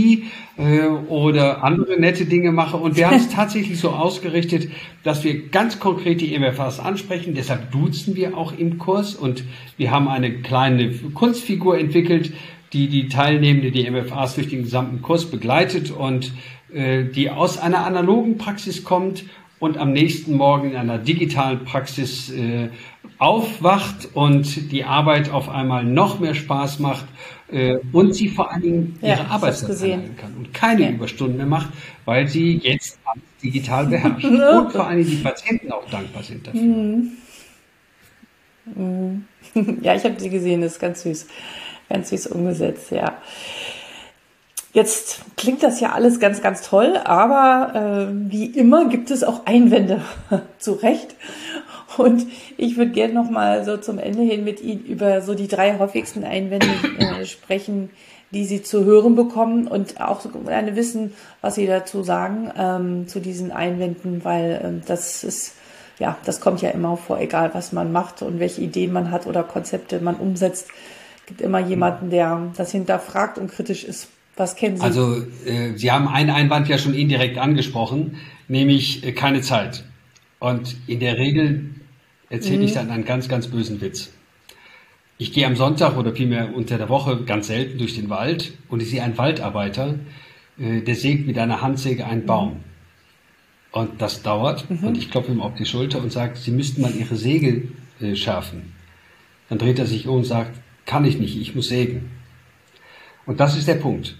äh, 0.58 0.86
oder 0.86 1.64
andere 1.64 1.98
nette 1.98 2.26
Dinge 2.26 2.52
mache. 2.52 2.76
Und 2.76 2.96
wir 2.96 3.06
haben 3.06 3.16
es 3.16 3.28
tatsächlich 3.34 3.78
so 3.80 3.90
ausgerichtet, 3.90 4.70
dass 5.02 5.24
wir 5.24 5.48
ganz 5.48 5.80
konkret 5.80 6.20
die 6.20 6.38
MFAs 6.38 6.78
ansprechen. 6.78 7.34
Deshalb 7.34 7.70
duzen 7.72 8.16
wir 8.16 8.36
auch 8.36 8.52
im 8.56 8.78
Kurs 8.78 9.14
und 9.14 9.44
wir 9.78 9.90
haben 9.90 10.08
eine 10.08 10.42
kleine 10.42 10.90
Kunstfigur 11.14 11.78
entwickelt, 11.78 12.32
die 12.72 12.88
die 12.88 13.08
Teilnehmende, 13.08 13.70
die 13.70 13.88
MFAs 13.90 14.34
durch 14.34 14.48
den 14.48 14.62
gesamten 14.62 15.02
Kurs 15.02 15.26
begleitet 15.26 15.90
und 15.90 16.32
äh, 16.72 17.04
die 17.04 17.30
aus 17.30 17.58
einer 17.58 17.84
analogen 17.84 18.38
Praxis 18.38 18.84
kommt 18.84 19.24
und 19.58 19.78
am 19.78 19.92
nächsten 19.92 20.34
Morgen 20.34 20.70
in 20.70 20.76
einer 20.76 20.98
digitalen 20.98 21.64
Praxis 21.64 22.30
äh, 22.30 22.70
aufwacht 23.18 24.08
und 24.14 24.72
die 24.72 24.84
Arbeit 24.84 25.30
auf 25.30 25.48
einmal 25.48 25.84
noch 25.84 26.18
mehr 26.18 26.34
Spaß 26.34 26.80
macht 26.80 27.04
äh, 27.52 27.76
und 27.92 28.14
sie 28.14 28.28
vor 28.28 28.50
allen 28.50 28.62
Dingen 28.62 28.98
ihre 29.02 29.18
ja, 29.18 29.26
Arbeitszeit 29.28 29.70
erlernen 29.70 30.16
kann 30.16 30.34
und 30.34 30.54
keine 30.54 30.82
ja. 30.82 30.90
Überstunden 30.90 31.36
mehr 31.36 31.46
macht, 31.46 31.68
weil 32.06 32.26
sie 32.26 32.56
jetzt 32.56 32.98
digital 33.42 33.86
beherrscht. 33.86 34.24
und 34.24 34.72
vor 34.72 34.86
allen 34.86 34.98
Dingen 34.98 35.10
die 35.10 35.22
Patienten 35.22 35.70
auch 35.70 35.88
dankbar 35.90 36.22
sind 36.22 36.46
dafür. 36.46 36.60
Mhm. 36.60 37.10
Mhm. 38.74 39.24
Ja, 39.82 39.94
ich 39.94 40.04
habe 40.04 40.18
sie 40.18 40.30
gesehen, 40.30 40.62
das 40.62 40.72
ist 40.72 40.80
ganz 40.80 41.02
süß 41.02 41.26
ganz 41.92 42.10
süß 42.10 42.28
umgesetzt, 42.28 42.90
ja. 42.90 43.14
Jetzt 44.72 45.20
klingt 45.36 45.62
das 45.62 45.80
ja 45.80 45.92
alles 45.92 46.18
ganz, 46.18 46.40
ganz 46.40 46.62
toll, 46.62 46.96
aber 47.04 48.08
äh, 48.08 48.30
wie 48.30 48.46
immer 48.46 48.88
gibt 48.88 49.10
es 49.10 49.22
auch 49.22 49.44
Einwände 49.44 50.00
zu 50.58 50.72
Recht. 50.72 51.14
Und 51.98 52.26
ich 52.56 52.78
würde 52.78 52.92
gerne 52.92 53.12
noch 53.12 53.28
mal 53.28 53.66
so 53.66 53.76
zum 53.76 53.98
Ende 53.98 54.22
hin 54.22 54.44
mit 54.44 54.62
Ihnen 54.62 54.82
über 54.86 55.20
so 55.20 55.34
die 55.34 55.48
drei 55.48 55.78
häufigsten 55.78 56.24
Einwände 56.24 56.68
äh, 56.98 57.26
sprechen, 57.26 57.90
die 58.30 58.46
Sie 58.46 58.62
zu 58.62 58.84
hören 58.84 59.14
bekommen 59.14 59.68
und 59.68 60.00
auch 60.00 60.22
gerne 60.46 60.74
wissen, 60.74 61.12
was 61.42 61.56
Sie 61.56 61.66
dazu 61.66 62.02
sagen 62.02 62.50
ähm, 62.56 63.08
zu 63.08 63.20
diesen 63.20 63.52
Einwänden, 63.52 64.24
weil 64.24 64.58
ähm, 64.64 64.82
das 64.86 65.22
ist 65.22 65.52
ja, 65.98 66.16
das 66.24 66.40
kommt 66.40 66.62
ja 66.62 66.70
immer 66.70 66.96
vor, 66.96 67.20
egal 67.20 67.50
was 67.52 67.72
man 67.72 67.92
macht 67.92 68.22
und 68.22 68.40
welche 68.40 68.62
Ideen 68.62 68.92
man 68.92 69.10
hat 69.10 69.26
oder 69.26 69.42
Konzepte 69.42 70.00
man 70.00 70.16
umsetzt 70.16 70.68
gibt 71.26 71.40
immer 71.40 71.60
jemanden, 71.60 72.10
der 72.10 72.52
das 72.56 72.72
hinterfragt 72.72 73.38
und 73.38 73.50
kritisch 73.50 73.84
ist. 73.84 74.08
Was 74.36 74.56
kennen 74.56 74.78
Sie? 74.78 74.82
Also 74.82 75.22
äh, 75.44 75.76
Sie 75.76 75.90
haben 75.90 76.08
einen 76.08 76.30
Einwand 76.30 76.68
ja 76.68 76.78
schon 76.78 76.94
indirekt 76.94 77.38
angesprochen, 77.38 78.16
nämlich 78.48 79.04
äh, 79.04 79.12
keine 79.12 79.42
Zeit. 79.42 79.84
Und 80.38 80.76
in 80.86 81.00
der 81.00 81.18
Regel 81.18 81.70
erzähle 82.30 82.58
mhm. 82.58 82.64
ich 82.64 82.72
dann 82.72 82.90
einen 82.90 83.04
ganz, 83.04 83.28
ganz 83.28 83.46
bösen 83.46 83.80
Witz. 83.80 84.10
Ich 85.18 85.32
gehe 85.32 85.46
am 85.46 85.54
Sonntag 85.54 85.96
oder 85.96 86.12
vielmehr 86.12 86.54
unter 86.54 86.78
der 86.78 86.88
Woche 86.88 87.22
ganz 87.24 87.46
selten 87.46 87.78
durch 87.78 87.94
den 87.94 88.08
Wald 88.08 88.54
und 88.68 88.82
ich 88.82 88.90
sehe 88.90 89.02
einen 89.02 89.16
Waldarbeiter, 89.18 89.94
äh, 90.58 90.80
der 90.80 90.96
sägt 90.96 91.26
mit 91.26 91.38
einer 91.38 91.60
Handsäge 91.60 92.06
einen 92.06 92.26
Baum. 92.26 92.56
Und 93.70 94.02
das 94.02 94.22
dauert 94.22 94.68
mhm. 94.68 94.88
und 94.88 94.98
ich 94.98 95.10
klopfe 95.10 95.32
ihm 95.32 95.40
auf 95.40 95.54
die 95.54 95.66
Schulter 95.66 96.00
und 96.00 96.10
sage, 96.10 96.36
Sie 96.36 96.50
müssten 96.50 96.82
mal 96.82 96.92
Ihre 96.94 97.16
Säge 97.16 97.68
äh, 98.00 98.16
schärfen. 98.16 98.72
Dann 99.48 99.58
dreht 99.58 99.78
er 99.78 99.86
sich 99.86 100.06
um 100.08 100.16
und 100.16 100.24
sagt, 100.24 100.58
kann 100.86 101.04
ich 101.04 101.18
nicht, 101.18 101.40
ich 101.40 101.54
muss 101.54 101.68
sägen. 101.68 102.10
Und 103.26 103.40
das 103.40 103.56
ist 103.56 103.68
der 103.68 103.74
Punkt. 103.76 104.16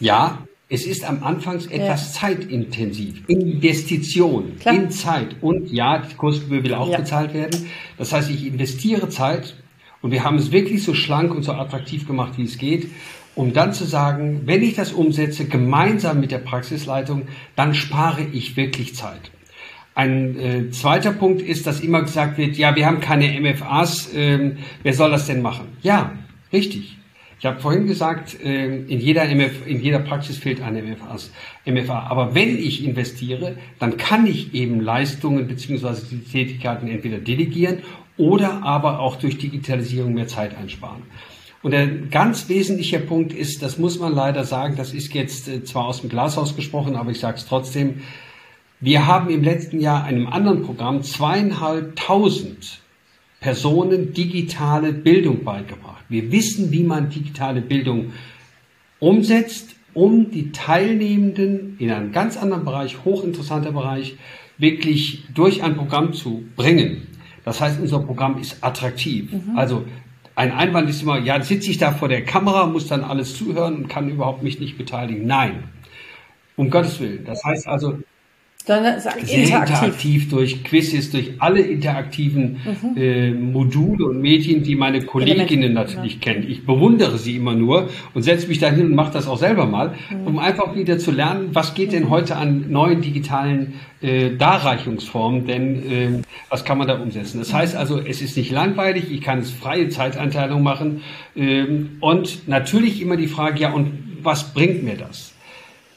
Ja, 0.00 0.46
es 0.68 0.86
ist 0.86 1.04
am 1.04 1.22
Anfang 1.22 1.56
etwas 1.56 2.14
ja. 2.14 2.20
zeitintensiv. 2.20 3.22
Investition 3.28 4.56
Klar. 4.58 4.74
in 4.74 4.90
Zeit. 4.90 5.36
Und 5.40 5.70
ja, 5.70 5.98
die 5.98 6.14
Kursgebühr 6.14 6.64
will 6.64 6.74
auch 6.74 6.88
ja. 6.90 6.98
bezahlt 6.98 7.34
werden. 7.34 7.66
Das 7.98 8.12
heißt, 8.12 8.30
ich 8.30 8.46
investiere 8.46 9.08
Zeit 9.08 9.56
und 10.02 10.10
wir 10.10 10.24
haben 10.24 10.36
es 10.36 10.52
wirklich 10.52 10.82
so 10.82 10.94
schlank 10.94 11.34
und 11.34 11.42
so 11.42 11.52
attraktiv 11.52 12.06
gemacht, 12.06 12.34
wie 12.36 12.44
es 12.44 12.58
geht, 12.58 12.88
um 13.34 13.52
dann 13.52 13.72
zu 13.72 13.84
sagen, 13.84 14.42
wenn 14.44 14.62
ich 14.62 14.74
das 14.74 14.92
umsetze, 14.92 15.46
gemeinsam 15.46 16.20
mit 16.20 16.30
der 16.30 16.38
Praxisleitung, 16.38 17.28
dann 17.56 17.74
spare 17.74 18.22
ich 18.32 18.56
wirklich 18.56 18.94
Zeit. 18.94 19.30
Ein 19.94 20.38
äh, 20.38 20.70
zweiter 20.70 21.12
Punkt 21.12 21.40
ist, 21.40 21.66
dass 21.66 21.80
immer 21.80 22.02
gesagt 22.02 22.36
wird, 22.36 22.56
ja, 22.56 22.74
wir 22.74 22.86
haben 22.86 23.00
keine 23.00 23.40
MFAs, 23.40 24.10
ähm, 24.14 24.58
wer 24.82 24.92
soll 24.92 25.10
das 25.10 25.26
denn 25.26 25.40
machen? 25.40 25.68
Ja, 25.82 26.12
richtig. 26.52 26.96
Ich 27.38 27.46
habe 27.46 27.60
vorhin 27.60 27.86
gesagt, 27.86 28.42
äh, 28.42 28.64
in, 28.64 29.00
jeder 29.00 29.28
MF, 29.28 29.66
in 29.66 29.80
jeder 29.80 30.00
Praxis 30.00 30.38
fehlt 30.38 30.62
eine 30.62 30.82
MFAs, 30.82 31.30
MFA. 31.66 32.06
Aber 32.08 32.34
wenn 32.34 32.58
ich 32.58 32.84
investiere, 32.84 33.56
dann 33.78 33.96
kann 33.96 34.26
ich 34.26 34.54
eben 34.54 34.80
Leistungen 34.80 35.46
beziehungsweise 35.46 36.06
die 36.06 36.20
Tätigkeiten 36.24 36.88
entweder 36.88 37.18
delegieren 37.18 37.78
oder 38.16 38.62
aber 38.62 38.98
auch 38.98 39.16
durch 39.16 39.38
Digitalisierung 39.38 40.14
mehr 40.14 40.26
Zeit 40.26 40.56
einsparen. 40.56 41.02
Und 41.62 41.70
der 41.70 41.86
ganz 41.86 42.48
wesentliche 42.48 42.98
Punkt 42.98 43.32
ist, 43.32 43.62
das 43.62 43.78
muss 43.78 43.98
man 43.98 44.14
leider 44.14 44.44
sagen, 44.44 44.76
das 44.76 44.92
ist 44.92 45.14
jetzt 45.14 45.46
äh, 45.46 45.62
zwar 45.64 45.86
aus 45.86 46.00
dem 46.00 46.10
Glashaus 46.10 46.56
gesprochen, 46.56 46.96
aber 46.96 47.10
ich 47.10 47.20
sage 47.20 47.36
es 47.36 47.46
trotzdem, 47.46 48.02
wir 48.80 49.06
haben 49.06 49.30
im 49.30 49.42
letzten 49.42 49.80
Jahr 49.80 50.04
einem 50.04 50.26
anderen 50.26 50.62
Programm 50.62 51.02
zweieinhalbtausend 51.02 52.80
Personen 53.40 54.12
digitale 54.12 54.92
Bildung 54.92 55.44
beigebracht. 55.44 56.04
Wir 56.08 56.32
wissen, 56.32 56.70
wie 56.72 56.82
man 56.82 57.10
digitale 57.10 57.60
Bildung 57.60 58.12
umsetzt, 59.00 59.74
um 59.92 60.30
die 60.30 60.50
Teilnehmenden 60.50 61.76
in 61.78 61.90
einem 61.90 62.12
ganz 62.12 62.36
anderen 62.36 62.64
Bereich, 62.64 63.04
hochinteressanter 63.04 63.72
Bereich, 63.72 64.16
wirklich 64.58 65.24
durch 65.34 65.62
ein 65.62 65.76
Programm 65.76 66.12
zu 66.12 66.44
bringen. 66.56 67.06
Das 67.44 67.60
heißt, 67.60 67.80
unser 67.80 68.00
Programm 68.00 68.38
ist 68.38 68.62
attraktiv. 68.62 69.32
Mhm. 69.32 69.56
Also 69.56 69.84
ein 70.36 70.52
Einwand 70.52 70.88
ist 70.90 71.02
immer, 71.02 71.18
ja, 71.18 71.40
sitze 71.42 71.70
ich 71.70 71.78
da 71.78 71.92
vor 71.92 72.08
der 72.08 72.24
Kamera, 72.24 72.66
muss 72.66 72.88
dann 72.88 73.04
alles 73.04 73.36
zuhören 73.36 73.76
und 73.76 73.88
kann 73.88 74.08
überhaupt 74.08 74.42
mich 74.42 74.58
nicht 74.58 74.76
beteiligen. 74.76 75.26
Nein, 75.26 75.64
um 76.56 76.70
Gottes 76.70 76.98
Willen. 77.00 77.24
Das 77.24 77.44
heißt 77.44 77.68
also, 77.68 77.98
sondern 78.66 78.98
sehr 78.98 79.14
interaktiv. 79.14 79.38
interaktiv 79.38 80.30
durch 80.30 80.64
Quizzes, 80.64 81.10
durch 81.10 81.32
alle 81.38 81.60
interaktiven 81.60 82.60
mhm. 82.64 82.96
äh, 82.96 83.30
Module 83.30 84.06
und 84.06 84.22
Medien, 84.22 84.62
die 84.62 84.74
meine 84.74 85.02
Kolleginnen 85.02 85.74
natürlich 85.74 86.14
ja. 86.14 86.20
kennen. 86.20 86.46
Ich 86.48 86.64
bewundere 86.64 87.18
sie 87.18 87.36
immer 87.36 87.54
nur 87.54 87.90
und 88.14 88.22
setze 88.22 88.48
mich 88.48 88.60
dahin 88.60 88.86
und 88.86 88.94
mache 88.94 89.12
das 89.12 89.28
auch 89.28 89.36
selber 89.36 89.66
mal, 89.66 89.94
mhm. 90.10 90.26
um 90.26 90.38
einfach 90.38 90.74
wieder 90.74 90.98
zu 90.98 91.10
lernen, 91.10 91.50
was 91.52 91.74
geht 91.74 91.92
denn 91.92 92.04
mhm. 92.04 92.10
heute 92.10 92.36
an 92.36 92.70
neuen 92.70 93.02
digitalen 93.02 93.74
äh, 94.00 94.34
Darreichungsformen, 94.34 95.46
denn 95.46 95.92
äh, 95.92 96.22
was 96.48 96.64
kann 96.64 96.78
man 96.78 96.88
da 96.88 96.98
umsetzen? 96.98 97.40
Das 97.40 97.52
heißt 97.52 97.76
also, 97.76 98.00
es 98.00 98.22
ist 98.22 98.34
nicht 98.38 98.50
langweilig, 98.50 99.12
ich 99.12 99.20
kann 99.20 99.40
es 99.40 99.50
freie 99.50 99.90
Zeiteinteilung 99.90 100.62
machen 100.62 101.02
ähm, 101.36 101.98
und 102.00 102.48
natürlich 102.48 103.02
immer 103.02 103.18
die 103.18 103.28
Frage, 103.28 103.60
ja 103.60 103.72
und 103.72 103.92
was 104.22 104.54
bringt 104.54 104.82
mir 104.84 104.96
das? 104.96 105.34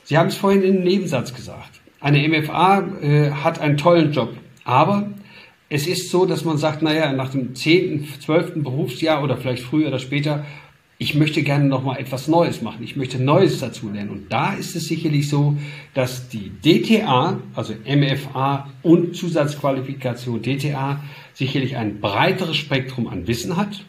Sie 0.04 0.18
haben 0.18 0.28
es 0.28 0.36
vorhin 0.36 0.64
in 0.64 0.76
einem 0.76 0.84
Nebensatz 0.84 1.34
gesagt. 1.34 1.77
Eine 2.00 2.28
MFA 2.28 2.88
äh, 3.02 3.32
hat 3.32 3.60
einen 3.60 3.78
tollen 3.78 4.12
Job, 4.12 4.36
aber 4.64 5.12
es 5.70 5.88
ist 5.88 6.10
so, 6.12 6.26
dass 6.26 6.46
man 6.46 6.58
sagt, 6.58 6.82
naja, 6.82 7.12
nach 7.12 7.30
dem 7.30 7.56
10., 7.56 8.08
12. 8.22 8.64
Berufsjahr 8.64 9.24
oder 9.24 9.38
vielleicht 9.38 9.64
früher 9.64 9.88
oder 9.88 10.00
später 10.00 10.46
ich 11.00 11.14
möchte 11.14 11.44
gerne 11.44 11.66
noch 11.66 11.84
mal 11.84 11.98
etwas 11.98 12.28
Neues 12.28 12.62
machen. 12.62 12.84
Ich 12.84 12.96
möchte 12.96 13.22
Neues 13.22 13.60
dazu 13.60 13.90
lernen. 13.90 14.10
Und 14.10 14.34
da 14.34 14.54
ist 14.54 14.76
es 14.76 14.88
sicherlich 14.88 15.30
so, 15.30 15.56
dass 15.94 16.28
die 16.30 16.52
DTA, 16.64 17.40
also 17.54 17.74
MFA 17.86 18.68
und 18.82 19.16
Zusatzqualifikation 19.16 20.42
DTA, 20.42 21.04
sicherlich 21.34 21.78
ein 21.78 22.00
breiteres 22.00 22.58
Spektrum 22.58 23.08
an 23.08 23.28
Wissen 23.28 23.58
hat 23.58 23.86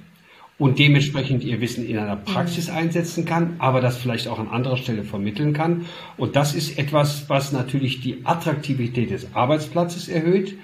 und 0.59 0.79
dementsprechend 0.79 1.44
ihr 1.44 1.61
Wissen 1.61 1.87
in 1.87 1.99
einer 1.99 2.16
Praxis 2.16 2.68
einsetzen 2.68 3.25
kann, 3.25 3.55
aber 3.59 3.81
das 3.81 3.97
vielleicht 3.97 4.27
auch 4.29 4.38
an 4.38 4.49
anderer 4.49 4.77
Stelle 4.77 5.05
vermitteln 5.05 5.53
kann. 5.53 5.87
Und 6.16 6.35
das 6.35 6.55
ist 6.55 6.79
etwas, 6.79 7.29
was 7.29 7.53
natürlich 7.53 8.01
die 8.01 8.18
Attraktivität 8.25 9.11
des 9.11 9.35
Arbeitsplatzes 9.35 10.09
erhöht 10.09 10.59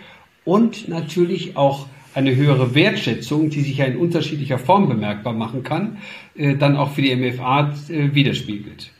und 0.44 0.88
natürlich 0.88 1.56
auch 1.56 1.86
eine 2.14 2.36
höhere 2.36 2.74
Wertschätzung, 2.74 3.50
die 3.50 3.60
sich 3.60 3.78
ja 3.78 3.86
in 3.86 3.96
unterschiedlicher 3.96 4.58
Form 4.58 4.88
bemerkbar 4.88 5.32
machen 5.32 5.62
kann, 5.62 5.98
äh, 6.36 6.56
dann 6.56 6.76
auch 6.76 6.92
für 6.92 7.02
die 7.02 7.14
MFA 7.14 7.74
äh, 7.88 8.14
widerspiegelt. 8.14 8.93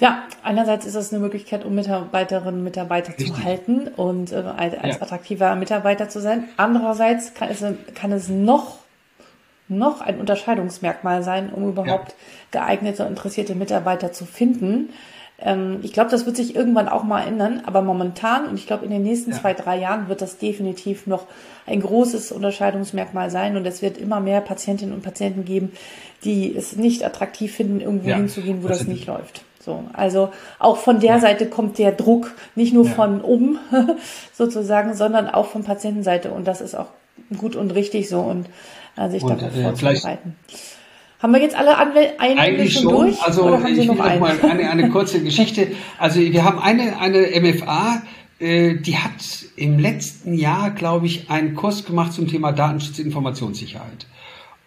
Ja, 0.00 0.22
einerseits 0.44 0.86
ist 0.86 0.94
das 0.94 1.12
eine 1.12 1.20
Möglichkeit, 1.20 1.64
um 1.64 1.74
Mitarbeiterinnen 1.74 2.60
und 2.60 2.64
Mitarbeiter 2.64 3.08
Richtig. 3.08 3.34
zu 3.34 3.42
halten 3.42 3.88
und 3.88 4.32
äh, 4.32 4.36
als 4.36 4.74
ja. 4.74 5.02
attraktiver 5.02 5.56
Mitarbeiter 5.56 6.08
zu 6.08 6.20
sein. 6.20 6.44
Andererseits 6.56 7.34
kann 7.34 7.48
es, 7.50 7.64
kann 7.94 8.12
es 8.12 8.28
noch, 8.28 8.78
noch 9.66 10.00
ein 10.00 10.20
Unterscheidungsmerkmal 10.20 11.24
sein, 11.24 11.50
um 11.52 11.68
überhaupt 11.68 12.14
ja. 12.52 12.60
geeignete 12.60 13.02
und 13.02 13.10
interessierte 13.10 13.56
Mitarbeiter 13.56 14.12
zu 14.12 14.24
finden. 14.24 14.90
Ähm, 15.40 15.80
ich 15.82 15.92
glaube, 15.92 16.10
das 16.10 16.26
wird 16.26 16.36
sich 16.36 16.54
irgendwann 16.54 16.88
auch 16.88 17.02
mal 17.02 17.22
ändern, 17.22 17.62
aber 17.66 17.82
momentan 17.82 18.46
und 18.46 18.54
ich 18.54 18.68
glaube, 18.68 18.84
in 18.84 18.92
den 18.92 19.02
nächsten 19.02 19.32
ja. 19.32 19.36
zwei, 19.36 19.52
drei 19.52 19.80
Jahren 19.80 20.08
wird 20.08 20.22
das 20.22 20.38
definitiv 20.38 21.08
noch 21.08 21.26
ein 21.66 21.80
großes 21.80 22.30
Unterscheidungsmerkmal 22.30 23.30
sein 23.30 23.56
und 23.56 23.66
es 23.66 23.82
wird 23.82 23.98
immer 23.98 24.20
mehr 24.20 24.42
Patientinnen 24.42 24.94
und 24.94 25.02
Patienten 25.02 25.44
geben, 25.44 25.72
die 26.22 26.54
es 26.54 26.76
nicht 26.76 27.04
attraktiv 27.04 27.52
finden, 27.52 27.80
irgendwo 27.80 28.10
ja. 28.10 28.16
hinzugehen, 28.16 28.62
wo 28.62 28.68
das, 28.68 28.78
das 28.78 28.86
nicht 28.86 29.06
läuft. 29.08 29.42
So, 29.60 29.84
also 29.92 30.30
auch 30.58 30.76
von 30.76 31.00
der 31.00 31.14
ja. 31.16 31.20
Seite 31.20 31.46
kommt 31.46 31.78
der 31.78 31.92
Druck, 31.92 32.32
nicht 32.54 32.72
nur 32.72 32.84
von 32.84 33.20
oben 33.20 33.58
sozusagen, 34.32 34.94
sondern 34.94 35.28
auch 35.28 35.46
von 35.46 35.64
Patientenseite 35.64 36.30
und 36.30 36.46
das 36.46 36.60
ist 36.60 36.74
auch 36.74 36.88
gut 37.36 37.56
und 37.56 37.74
richtig 37.74 38.08
so 38.08 38.20
und 38.20 38.46
äh, 38.96 39.08
sich 39.10 39.22
darauf 39.22 39.42
äh, 39.42 39.62
vorzubereiten. 39.62 40.36
Haben 41.20 41.32
wir 41.32 41.40
jetzt 41.40 41.56
alle 41.56 41.76
Einwände 41.76 42.70
schon, 42.70 42.82
schon 42.82 42.92
durch? 42.92 43.22
Also 43.22 43.58
ich 43.66 43.74
Sie 43.74 43.86
noch, 43.86 43.96
noch 43.96 44.20
mal 44.20 44.38
eine, 44.40 44.70
eine 44.70 44.88
kurze 44.90 45.22
Geschichte. 45.22 45.72
Also 45.98 46.20
wir 46.20 46.44
haben 46.44 46.60
eine, 46.60 47.00
eine 47.00 47.28
MFA, 47.40 48.02
äh, 48.38 48.76
die 48.76 48.96
hat 48.96 49.20
im 49.56 49.80
letzten 49.80 50.34
Jahr, 50.34 50.70
glaube 50.70 51.06
ich, 51.06 51.28
einen 51.28 51.56
Kurs 51.56 51.84
gemacht 51.84 52.12
zum 52.12 52.28
Thema 52.28 52.52
Datenschutz, 52.52 53.00
Informationssicherheit. 53.00 54.06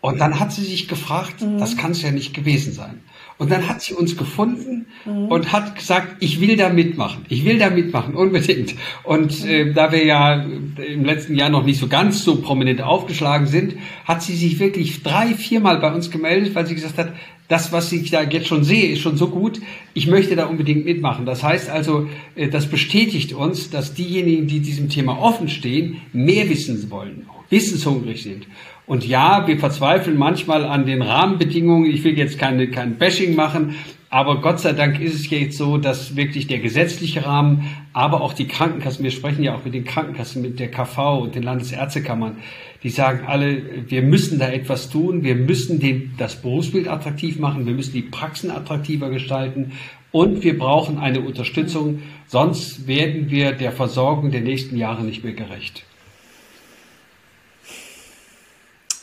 Und 0.01 0.19
dann 0.19 0.39
hat 0.39 0.51
sie 0.51 0.63
sich 0.63 0.87
gefragt, 0.87 1.41
mhm. 1.41 1.59
das 1.59 1.77
kann 1.77 1.91
es 1.91 2.01
ja 2.01 2.11
nicht 2.11 2.33
gewesen 2.33 2.73
sein. 2.73 3.01
Und 3.41 3.49
dann 3.49 3.67
hat 3.67 3.81
sie 3.81 3.95
uns 3.95 4.17
gefunden 4.17 4.85
mhm. 5.03 5.29
und 5.29 5.51
hat 5.51 5.75
gesagt, 5.75 6.17
ich 6.19 6.39
will 6.41 6.57
da 6.57 6.69
mitmachen. 6.69 7.25
Ich 7.27 7.43
will 7.43 7.57
da 7.57 7.71
mitmachen, 7.71 8.13
unbedingt. 8.13 8.75
Und 9.01 9.43
äh, 9.43 9.73
da 9.73 9.91
wir 9.91 10.05
ja 10.05 10.45
im 10.77 11.03
letzten 11.03 11.33
Jahr 11.33 11.49
noch 11.49 11.65
nicht 11.65 11.79
so 11.79 11.87
ganz 11.87 12.23
so 12.23 12.35
prominent 12.35 12.83
aufgeschlagen 12.83 13.47
sind, 13.47 13.77
hat 14.05 14.21
sie 14.21 14.35
sich 14.35 14.59
wirklich 14.59 15.01
drei, 15.01 15.33
viermal 15.33 15.79
bei 15.79 15.91
uns 15.91 16.11
gemeldet, 16.11 16.53
weil 16.53 16.67
sie 16.67 16.75
gesagt 16.75 16.99
hat, 16.99 17.13
das, 17.47 17.71
was 17.71 17.91
ich 17.91 18.11
da 18.11 18.21
jetzt 18.21 18.45
schon 18.45 18.63
sehe, 18.63 18.91
ist 18.91 18.99
schon 18.99 19.17
so 19.17 19.29
gut. 19.29 19.59
Ich 19.95 20.05
möchte 20.05 20.35
da 20.35 20.45
unbedingt 20.45 20.85
mitmachen. 20.85 21.25
Das 21.25 21.41
heißt 21.41 21.67
also, 21.67 22.07
äh, 22.35 22.47
das 22.47 22.67
bestätigt 22.67 23.33
uns, 23.33 23.71
dass 23.71 23.95
diejenigen, 23.95 24.45
die 24.45 24.59
diesem 24.59 24.87
Thema 24.87 25.17
offen 25.19 25.49
stehen, 25.49 25.97
mehr 26.13 26.47
wissen 26.47 26.91
wollen, 26.91 27.25
wissenshungrig 27.49 28.21
sind. 28.21 28.45
Und 28.85 29.05
ja, 29.05 29.47
wir 29.47 29.57
verzweifeln 29.57 30.17
manchmal 30.17 30.65
an 30.65 30.85
den 30.85 31.01
Rahmenbedingungen. 31.01 31.89
Ich 31.89 32.03
will 32.03 32.17
jetzt 32.17 32.39
keine, 32.39 32.69
kein 32.69 32.97
Bashing 32.97 33.35
machen, 33.35 33.75
aber 34.11 34.41
Gott 34.41 34.59
sei 34.59 34.73
Dank 34.73 34.99
ist 34.99 35.15
es 35.15 35.29
jetzt 35.29 35.57
so, 35.57 35.77
dass 35.77 36.17
wirklich 36.17 36.45
der 36.45 36.59
gesetzliche 36.59 37.25
Rahmen, 37.25 37.69
aber 37.93 38.19
auch 38.19 38.33
die 38.33 38.45
Krankenkassen, 38.45 39.05
wir 39.05 39.11
sprechen 39.11 39.41
ja 39.41 39.55
auch 39.55 39.63
mit 39.63 39.73
den 39.73 39.85
Krankenkassen, 39.85 40.41
mit 40.41 40.59
der 40.59 40.69
KV 40.69 41.21
und 41.21 41.33
den 41.33 41.43
Landesärztekammern, 41.43 42.35
die 42.83 42.89
sagen 42.89 43.21
alle, 43.25 43.61
wir 43.89 44.01
müssen 44.01 44.37
da 44.37 44.49
etwas 44.49 44.89
tun, 44.89 45.23
wir 45.23 45.35
müssen 45.35 45.79
den, 45.79 46.13
das 46.17 46.41
Berufsbild 46.41 46.89
attraktiv 46.89 47.39
machen, 47.39 47.65
wir 47.65 47.73
müssen 47.73 47.93
die 47.93 48.01
Praxen 48.01 48.51
attraktiver 48.51 49.09
gestalten 49.09 49.71
und 50.11 50.43
wir 50.43 50.57
brauchen 50.57 50.97
eine 50.97 51.21
Unterstützung, 51.21 52.01
sonst 52.27 52.87
werden 52.87 53.29
wir 53.31 53.53
der 53.53 53.71
Versorgung 53.71 54.31
der 54.31 54.41
nächsten 54.41 54.75
Jahre 54.75 55.03
nicht 55.03 55.23
mehr 55.23 55.33
gerecht. 55.33 55.85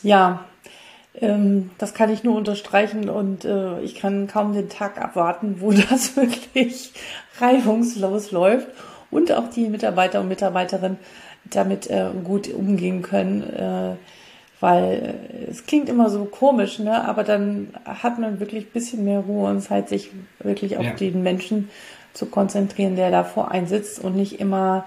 Ja, 0.03 0.45
ähm, 1.15 1.71
das 1.77 1.93
kann 1.93 2.11
ich 2.11 2.23
nur 2.23 2.35
unterstreichen 2.35 3.09
und 3.09 3.45
äh, 3.45 3.79
ich 3.81 3.95
kann 3.95 4.27
kaum 4.27 4.53
den 4.53 4.69
Tag 4.69 5.01
abwarten, 5.01 5.57
wo 5.59 5.71
das 5.89 6.15
wirklich 6.15 6.91
reibungslos 7.39 8.31
läuft 8.31 8.67
und 9.11 9.31
auch 9.31 9.49
die 9.49 9.67
Mitarbeiter 9.67 10.21
und 10.21 10.27
Mitarbeiterinnen 10.27 10.97
damit 11.45 11.89
äh, 11.89 12.09
gut 12.23 12.53
umgehen 12.53 13.01
können, 13.01 13.43
äh, 13.43 13.95
weil 14.59 15.17
äh, 15.47 15.49
es 15.49 15.65
klingt 15.65 15.89
immer 15.89 16.09
so 16.09 16.25
komisch, 16.25 16.79
ne? 16.79 17.07
aber 17.07 17.23
dann 17.23 17.69
hat 17.85 18.19
man 18.19 18.39
wirklich 18.39 18.65
ein 18.65 18.71
bisschen 18.71 19.05
mehr 19.05 19.19
Ruhe 19.19 19.49
und 19.49 19.61
Zeit, 19.61 19.89
sich 19.89 20.11
wirklich 20.39 20.77
auf 20.77 20.85
ja. 20.85 20.93
den 20.93 21.23
Menschen 21.23 21.69
zu 22.13 22.25
konzentrieren, 22.25 22.95
der 22.95 23.11
davor 23.11 23.51
einsitzt 23.51 24.03
und 24.03 24.15
nicht 24.15 24.39
immer 24.39 24.85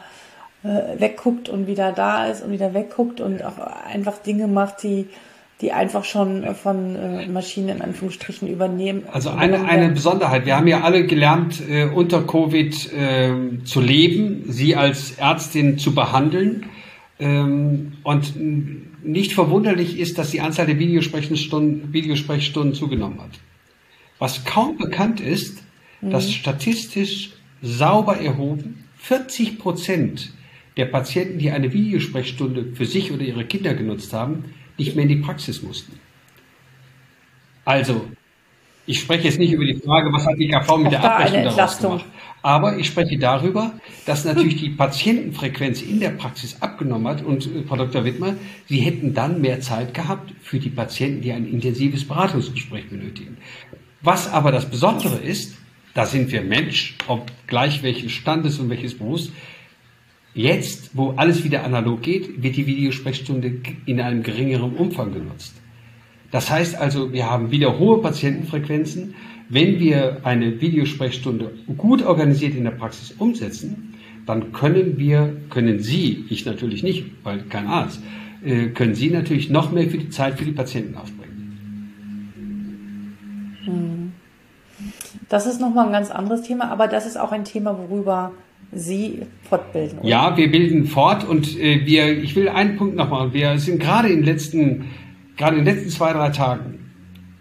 äh, 0.65 1.01
wegguckt 1.01 1.49
und 1.49 1.67
wieder 1.67 1.93
da 1.93 2.27
ist 2.27 2.45
und 2.45 2.53
wieder 2.53 2.75
wegguckt 2.75 3.21
und 3.21 3.45
auch 3.45 3.59
einfach 3.59 4.19
Dinge 4.19 4.47
macht, 4.47 4.83
die 4.83 5.09
die 5.63 5.71
einfach 5.71 6.05
schon 6.05 6.45
von 6.57 6.97
äh, 6.97 7.29
Maschinen 7.29 7.69
in 7.69 7.83
Anführungsstrichen 7.83 8.49
übernehmen. 8.49 9.05
Also 9.13 9.31
eine, 9.31 9.65
eine 9.65 9.91
Besonderheit. 9.91 10.45
Wir 10.45 10.57
haben 10.57 10.67
ja 10.67 10.81
alle 10.81 11.07
gelernt, 11.07 11.63
äh, 11.67 11.85
unter 11.85 12.23
Covid 12.27 12.93
äh, 12.93 13.33
zu 13.65 13.81
leben, 13.81 14.45
sie 14.49 14.75
als 14.75 15.13
Ärztin 15.13 15.79
zu 15.79 15.95
behandeln. 15.95 16.67
Ähm, 17.21 17.93
und 18.03 18.35
nicht 19.05 19.35
verwunderlich 19.35 20.01
ist, 20.01 20.19
dass 20.19 20.33
die 20.33 20.41
Anzahl 20.41 20.67
der 20.67 20.81
Videosprechstunden, 20.81 21.93
Videosprechstunden 21.93 22.75
zugenommen 22.75 23.21
hat. 23.21 23.31
Was 24.19 24.45
kaum 24.45 24.79
bekannt 24.79 25.21
ist, 25.21 25.63
mhm. 26.01 26.11
dass 26.11 26.33
statistisch 26.33 27.31
sauber 27.63 28.17
erhoben 28.19 28.85
40 28.97 29.61
Prozent 29.61 30.33
der 30.77 30.87
Patienten, 30.87 31.39
die 31.39 31.51
eine 31.51 31.73
Videosprechstunde 31.73 32.73
für 32.75 32.87
sich 32.87 33.13
oder 33.13 33.23
ihre 33.23 33.45
Kinder 33.45 33.75
genutzt 33.75 34.13
haben, 34.13 34.55
nicht 34.79 34.97
mehr 34.97 35.05
in 35.05 35.09
die 35.09 35.17
Praxis 35.17 35.63
mussten. 35.63 35.99
Also, 37.65 38.07
ich 38.87 39.01
spreche 39.01 39.25
jetzt 39.25 39.39
nicht 39.39 39.53
über 39.53 39.65
die 39.65 39.75
Frage, 39.75 40.13
was 40.13 40.27
hat 40.27 40.39
die 40.39 40.49
KV 40.49 40.79
mit 40.79 40.87
Auch 40.87 40.91
der 40.91 41.05
Abrechnung 41.05 41.45
daraus 41.45 41.79
gemacht. 41.79 42.05
Aber 42.45 42.77
ich 42.77 42.89
spreche 42.89 43.17
darüber, 43.19 43.75
dass 44.05 44.25
natürlich 44.25 44.57
die 44.57 44.71
Patientenfrequenz 44.71 45.81
in 45.83 46.01
der 46.01 46.11
Praxis 46.11 46.61
abgenommen 46.61 47.07
hat. 47.07 47.23
Und 47.23 47.47
äh, 47.47 47.63
Frau 47.63 47.77
Dr. 47.77 48.05
Wittmer, 48.05 48.35
Sie 48.67 48.81
hätten 48.81 49.15
dann 49.15 49.41
mehr 49.41 49.61
Zeit 49.61 49.95
gehabt 49.95 50.33
für 50.43 50.59
die 50.59 50.71
Patienten, 50.71 51.23
die 51.23 51.33
ein 51.33 51.47
intensives 51.47 52.07
Beratungsgespräch 52.07 52.89
benötigen. 52.89 53.37
Was 54.01 54.29
aber 54.29 54.51
das 54.51 54.69
Besondere 54.69 55.19
ist, 55.19 55.57
da 55.95 56.07
sind 56.07 56.33
wir 56.33 56.43
Mensch, 56.43 56.97
ob 57.07 57.31
gleich 57.47 57.85
welches 57.85 58.11
Standes 58.11 58.59
und 58.59 58.71
welches 58.71 58.99
Berufs, 58.99 59.31
Jetzt, 60.35 60.91
wo 60.95 61.11
alles 61.17 61.45
wieder 61.45 61.65
analog 61.65 62.01
geht, 62.01 62.43
wird 62.43 62.57
die 62.57 62.67
Videosprechstunde 62.67 63.61
in 63.85 64.01
einem 64.01 64.23
geringeren 64.23 64.75
Umfang 64.75 65.13
genutzt. 65.13 65.55
Das 66.31 66.51
heißt 66.51 66.77
also, 66.77 67.13
wir 67.13 67.31
haben 67.31 67.51
wieder 67.51 67.79
hohe 67.79 68.01
Patientenfrequenzen. 68.01 69.15
Wenn 69.51 69.79
wir 69.79 70.21
eine 70.25 70.63
Videosprechstunde 70.63 71.53
gut 71.77 72.03
organisiert 72.03 72.55
in 72.55 72.65
der 72.65 72.71
Praxis 72.71 73.13
umsetzen, 73.13 73.95
dann 74.25 74.53
können 74.53 74.99
wir, 74.99 75.37
können 75.51 75.81
Sie, 75.81 76.25
ich 76.31 76.47
natürlich 76.47 76.83
nicht, 76.83 77.05
weil 77.23 77.43
kein 77.43 77.67
Arzt, 77.67 78.01
äh, 78.43 78.69
können 78.69 78.95
Sie 78.95 79.11
natürlich 79.11 79.51
noch 79.51 79.71
mehr 79.71 79.91
für 79.91 79.99
die 79.99 80.09
Zeit 80.09 80.39
für 80.39 80.47
die 80.47 80.53
Patienten 80.53 80.97
aufbringen. 80.97 81.93
Hm. 83.65 84.13
Das 85.29 85.47
ist 85.47 85.61
nochmal 85.61 85.87
ein 85.87 85.93
ganz 85.93 86.11
anderes 86.11 86.43
Thema, 86.43 86.71
aber 86.71 86.89
das 86.89 87.05
ist 87.05 87.19
auch 87.19 87.33
ein 87.33 87.45
Thema, 87.45 87.77
worüber 87.77 88.33
Sie 88.73 89.21
fortbilden. 89.49 89.99
Oder? 89.99 90.09
Ja, 90.09 90.37
wir 90.37 90.51
bilden 90.51 90.87
fort 90.87 91.29
und 91.29 91.59
äh, 91.59 91.85
wir, 91.85 92.23
ich 92.23 92.35
will 92.35 92.49
einen 92.49 92.77
Punkt 92.77 92.97
noch 92.97 93.11
machen. 93.11 93.35
Wir 93.35 93.59
sind 93.59 93.81
gerade 93.81 94.09
in 94.09 94.17
den 94.17 94.25
letzten, 94.25 94.87
gerade 95.37 95.59
in 95.59 95.65
den 95.65 95.75
letzten 95.75 95.91
zwei, 95.91 96.13
drei 96.13 96.31
Tagen 96.31 96.79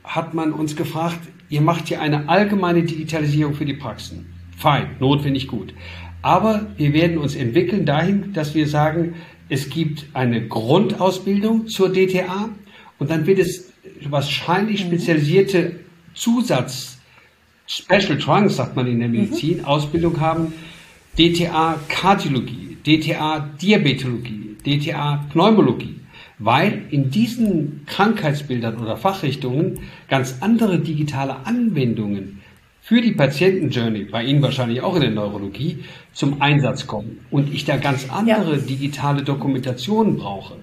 hat 0.04 0.34
man 0.34 0.52
uns 0.52 0.76
gefragt, 0.76 1.20
ihr 1.50 1.62
macht 1.62 1.88
hier 1.88 2.02
eine 2.02 2.28
allgemeine 2.28 2.84
Digitalisierung 2.84 3.54
für 3.54 3.66
die 3.66 3.74
Praxen. 3.74 4.26
Fein, 4.58 4.88
notwendig 5.00 5.48
gut. 5.48 5.74
Aber 6.22 6.68
wir 6.78 6.94
werden 6.94 7.18
uns 7.18 7.36
entwickeln 7.36 7.86
dahin, 7.86 8.34
dass 8.34 8.54
wir 8.54 8.68
sagen, 8.68 9.16
es 9.50 9.70
gibt 9.70 10.06
eine 10.14 10.48
Grundausbildung 10.48 11.68
zur 11.68 11.92
DTA 11.92 12.50
und 13.00 13.10
dann 13.10 13.26
wird 13.26 13.40
es 13.40 13.72
wahrscheinlich 14.10 14.84
mhm. 14.84 14.88
spezialisierte 14.90 15.80
Zusatz, 16.14 17.00
Special 17.68 18.18
Trunks, 18.18 18.58
sagt 18.58 18.76
man 18.76 18.88
in 18.88 19.00
der 19.00 19.08
Medizin, 19.08 19.60
mhm. 19.60 19.66
Ausbildung 19.66 20.20
haben, 20.20 20.54
DTA 21.18 21.80
Kardiologie, 21.88 22.78
DTA 22.86 23.50
Diabetologie, 23.62 24.56
DTA 24.66 25.26
Pneumologie. 25.32 26.02
weil 26.44 26.88
in 26.90 27.12
diesen 27.12 27.86
Krankheitsbildern 27.86 28.80
oder 28.80 28.98
Fachrichtungen 28.98 29.80
ganz 30.10 30.38
andere 30.42 30.80
digitale 30.80 31.46
Anwendungen 31.46 32.42
für 32.82 33.00
die 33.00 33.12
Patientenjourney, 33.12 34.06
bei 34.06 34.24
Ihnen 34.24 34.42
wahrscheinlich 34.42 34.82
auch 34.82 34.96
in 34.96 35.02
der 35.02 35.12
Neurologie, 35.12 35.84
zum 36.14 36.42
Einsatz 36.42 36.88
kommen 36.88 37.20
und 37.30 37.54
ich 37.54 37.66
da 37.66 37.78
ganz 37.78 38.10
andere 38.10 38.56
ja. 38.56 38.62
digitale 38.62 39.22
Dokumentationen 39.22 40.18
brauche 40.18 40.56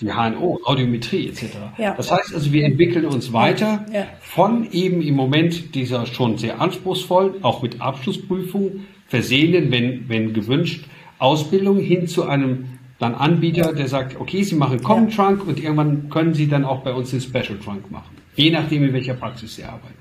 die 0.00 0.12
HNO, 0.12 0.60
Audiometrie 0.64 1.28
etc. 1.28 1.44
Ja. 1.78 1.94
Das 1.94 2.10
heißt 2.10 2.34
also, 2.34 2.52
wir 2.52 2.64
entwickeln 2.64 3.04
uns 3.04 3.32
weiter 3.32 3.86
ja. 3.92 4.06
von 4.20 4.70
eben 4.72 5.00
im 5.00 5.14
Moment 5.14 5.74
dieser 5.74 6.06
schon 6.06 6.38
sehr 6.38 6.60
anspruchsvoll, 6.60 7.36
auch 7.42 7.62
mit 7.62 7.80
Abschlussprüfung 7.80 8.80
versehenen, 9.12 9.70
wenn, 9.70 10.08
wenn 10.08 10.32
gewünscht, 10.32 10.86
Ausbildung 11.18 11.78
hin 11.78 12.08
zu 12.08 12.24
einem 12.24 12.78
dann 12.98 13.14
Anbieter, 13.14 13.74
der 13.74 13.86
sagt, 13.86 14.18
okay, 14.18 14.42
Sie 14.42 14.54
machen 14.54 14.82
Common 14.82 15.10
ja. 15.10 15.16
Trunk 15.16 15.46
und 15.46 15.62
irgendwann 15.62 16.08
können 16.08 16.32
Sie 16.32 16.48
dann 16.48 16.64
auch 16.64 16.80
bei 16.80 16.94
uns 16.94 17.10
den 17.10 17.20
Special 17.20 17.58
Trunk 17.62 17.90
machen. 17.90 18.16
Je 18.36 18.50
nachdem, 18.50 18.84
in 18.84 18.94
welcher 18.94 19.12
Praxis 19.12 19.56
Sie 19.56 19.64
arbeiten. 19.64 20.00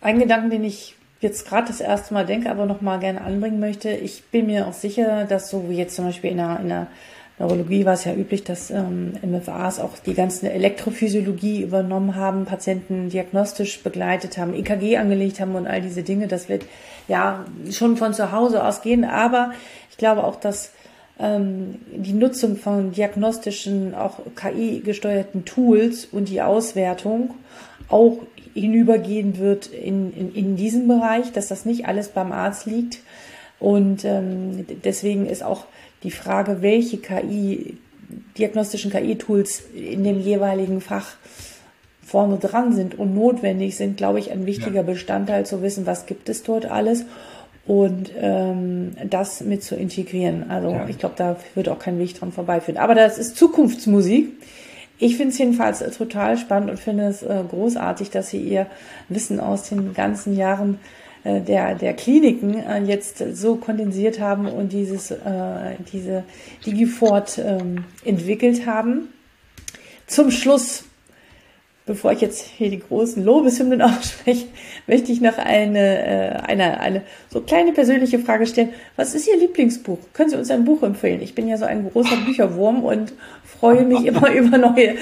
Ein 0.00 0.18
Gedanken, 0.18 0.50
den 0.50 0.64
ich 0.64 0.96
jetzt 1.20 1.46
gerade 1.46 1.68
das 1.68 1.80
erste 1.80 2.14
Mal 2.14 2.26
denke, 2.26 2.50
aber 2.50 2.66
noch 2.66 2.80
mal 2.80 2.98
gerne 2.98 3.20
anbringen 3.20 3.60
möchte. 3.60 3.90
Ich 3.90 4.24
bin 4.24 4.46
mir 4.46 4.66
auch 4.66 4.72
sicher, 4.72 5.24
dass 5.26 5.50
so 5.50 5.70
wie 5.70 5.76
jetzt 5.76 5.94
zum 5.94 6.06
Beispiel 6.06 6.32
in 6.32 6.38
der, 6.38 6.58
in 6.58 6.68
der 6.68 6.88
Neurologie 7.42 7.84
war 7.84 7.94
es 7.94 8.04
ja 8.04 8.14
üblich, 8.14 8.44
dass 8.44 8.70
ähm, 8.70 9.14
MFAs 9.20 9.80
auch 9.80 9.98
die 9.98 10.14
ganze 10.14 10.52
Elektrophysiologie 10.52 11.62
übernommen 11.62 12.14
haben, 12.14 12.44
Patienten 12.44 13.08
diagnostisch 13.08 13.82
begleitet 13.82 14.38
haben, 14.38 14.54
EKG 14.54 14.96
angelegt 14.96 15.40
haben 15.40 15.56
und 15.56 15.66
all 15.66 15.80
diese 15.80 16.04
Dinge. 16.04 16.28
Das 16.28 16.48
wird 16.48 16.64
ja 17.08 17.44
schon 17.72 17.96
von 17.96 18.14
zu 18.14 18.30
Hause 18.30 18.64
aus 18.64 18.80
gehen, 18.80 19.04
aber 19.04 19.50
ich 19.90 19.96
glaube 19.96 20.22
auch, 20.22 20.36
dass 20.36 20.70
ähm, 21.18 21.80
die 21.92 22.12
Nutzung 22.12 22.56
von 22.56 22.92
diagnostischen, 22.92 23.96
auch 23.96 24.20
KI-gesteuerten 24.36 25.44
Tools 25.44 26.04
und 26.04 26.28
die 26.28 26.42
Auswertung 26.42 27.34
auch 27.88 28.18
hinübergehen 28.54 29.38
wird 29.38 29.66
in, 29.66 30.12
in, 30.12 30.32
in 30.32 30.54
diesem 30.54 30.86
Bereich, 30.86 31.32
dass 31.32 31.48
das 31.48 31.64
nicht 31.64 31.86
alles 31.86 32.10
beim 32.10 32.30
Arzt 32.30 32.66
liegt. 32.66 33.00
Und 33.58 34.04
ähm, 34.04 34.64
deswegen 34.84 35.26
ist 35.26 35.42
auch 35.42 35.66
die 36.02 36.10
Frage, 36.10 36.62
welche 36.62 36.98
KI, 36.98 37.78
diagnostischen 38.36 38.90
KI-Tools 38.90 39.62
in 39.74 40.04
dem 40.04 40.20
jeweiligen 40.20 40.80
Fach 40.80 41.14
vorne 42.04 42.38
dran 42.38 42.74
sind 42.74 42.98
und 42.98 43.14
notwendig 43.14 43.76
sind, 43.76 43.96
glaube 43.96 44.18
ich, 44.18 44.30
ein 44.30 44.44
wichtiger 44.44 44.76
ja. 44.76 44.82
Bestandteil 44.82 45.46
zu 45.46 45.62
wissen, 45.62 45.86
was 45.86 46.06
gibt 46.06 46.28
es 46.28 46.42
dort 46.42 46.66
alles 46.66 47.04
und 47.66 48.10
ähm, 48.18 48.92
das 49.08 49.40
mit 49.40 49.62
zu 49.62 49.76
integrieren. 49.76 50.50
Also 50.50 50.70
ja. 50.70 50.88
ich 50.88 50.98
glaube, 50.98 51.14
da 51.16 51.36
wird 51.54 51.68
auch 51.68 51.78
kein 51.78 51.98
Weg 51.98 52.18
dran 52.18 52.32
vorbeiführen. 52.32 52.78
Aber 52.80 52.94
das 52.94 53.18
ist 53.18 53.36
Zukunftsmusik. 53.36 54.32
Ich 54.98 55.16
finde 55.16 55.30
es 55.30 55.38
jedenfalls 55.38 55.78
total 55.96 56.36
spannend 56.36 56.70
und 56.70 56.78
finde 56.78 57.06
es 57.06 57.22
äh, 57.22 57.42
großartig, 57.48 58.10
dass 58.10 58.30
Sie 58.30 58.40
Ihr 58.40 58.66
Wissen 59.08 59.40
aus 59.40 59.68
den 59.68 59.94
ganzen 59.94 60.36
Jahren 60.36 60.74
äh, 60.74 61.01
der, 61.24 61.74
der 61.74 61.94
Kliniken 61.94 62.54
äh, 62.54 62.82
jetzt 62.84 63.18
so 63.36 63.56
kondensiert 63.56 64.20
haben 64.20 64.46
und 64.46 64.72
dieses, 64.72 65.10
äh, 65.10 65.76
diese 65.92 66.24
Digifort 66.66 67.38
ähm, 67.38 67.84
entwickelt 68.04 68.66
haben. 68.66 69.08
Zum 70.06 70.30
Schluss 70.30 70.84
bevor 71.84 72.12
ich 72.12 72.20
jetzt 72.20 72.46
hier 72.56 72.70
die 72.70 72.78
großen 72.78 73.24
Lobeshymnen 73.24 73.82
ausspreche, 73.82 74.46
möchte 74.86 75.12
ich 75.12 75.20
noch 75.20 75.38
eine, 75.38 76.06
äh, 76.06 76.30
eine, 76.46 76.80
eine 76.80 77.02
so 77.28 77.40
kleine 77.40 77.72
persönliche 77.72 78.18
Frage 78.18 78.46
stellen. 78.46 78.70
Was 78.96 79.14
ist 79.14 79.28
Ihr 79.28 79.38
Lieblingsbuch? 79.38 79.98
Können 80.12 80.30
Sie 80.30 80.36
uns 80.36 80.50
ein 80.50 80.64
Buch 80.64 80.82
empfehlen? 80.82 81.20
Ich 81.22 81.34
bin 81.34 81.48
ja 81.48 81.56
so 81.56 81.64
ein 81.64 81.90
großer 81.90 82.16
Bücherwurm 82.24 82.84
und 82.84 83.12
freue 83.44 83.84
mich 83.84 84.04
immer 84.04 84.32
über 84.34 84.58
neue, 84.58 84.94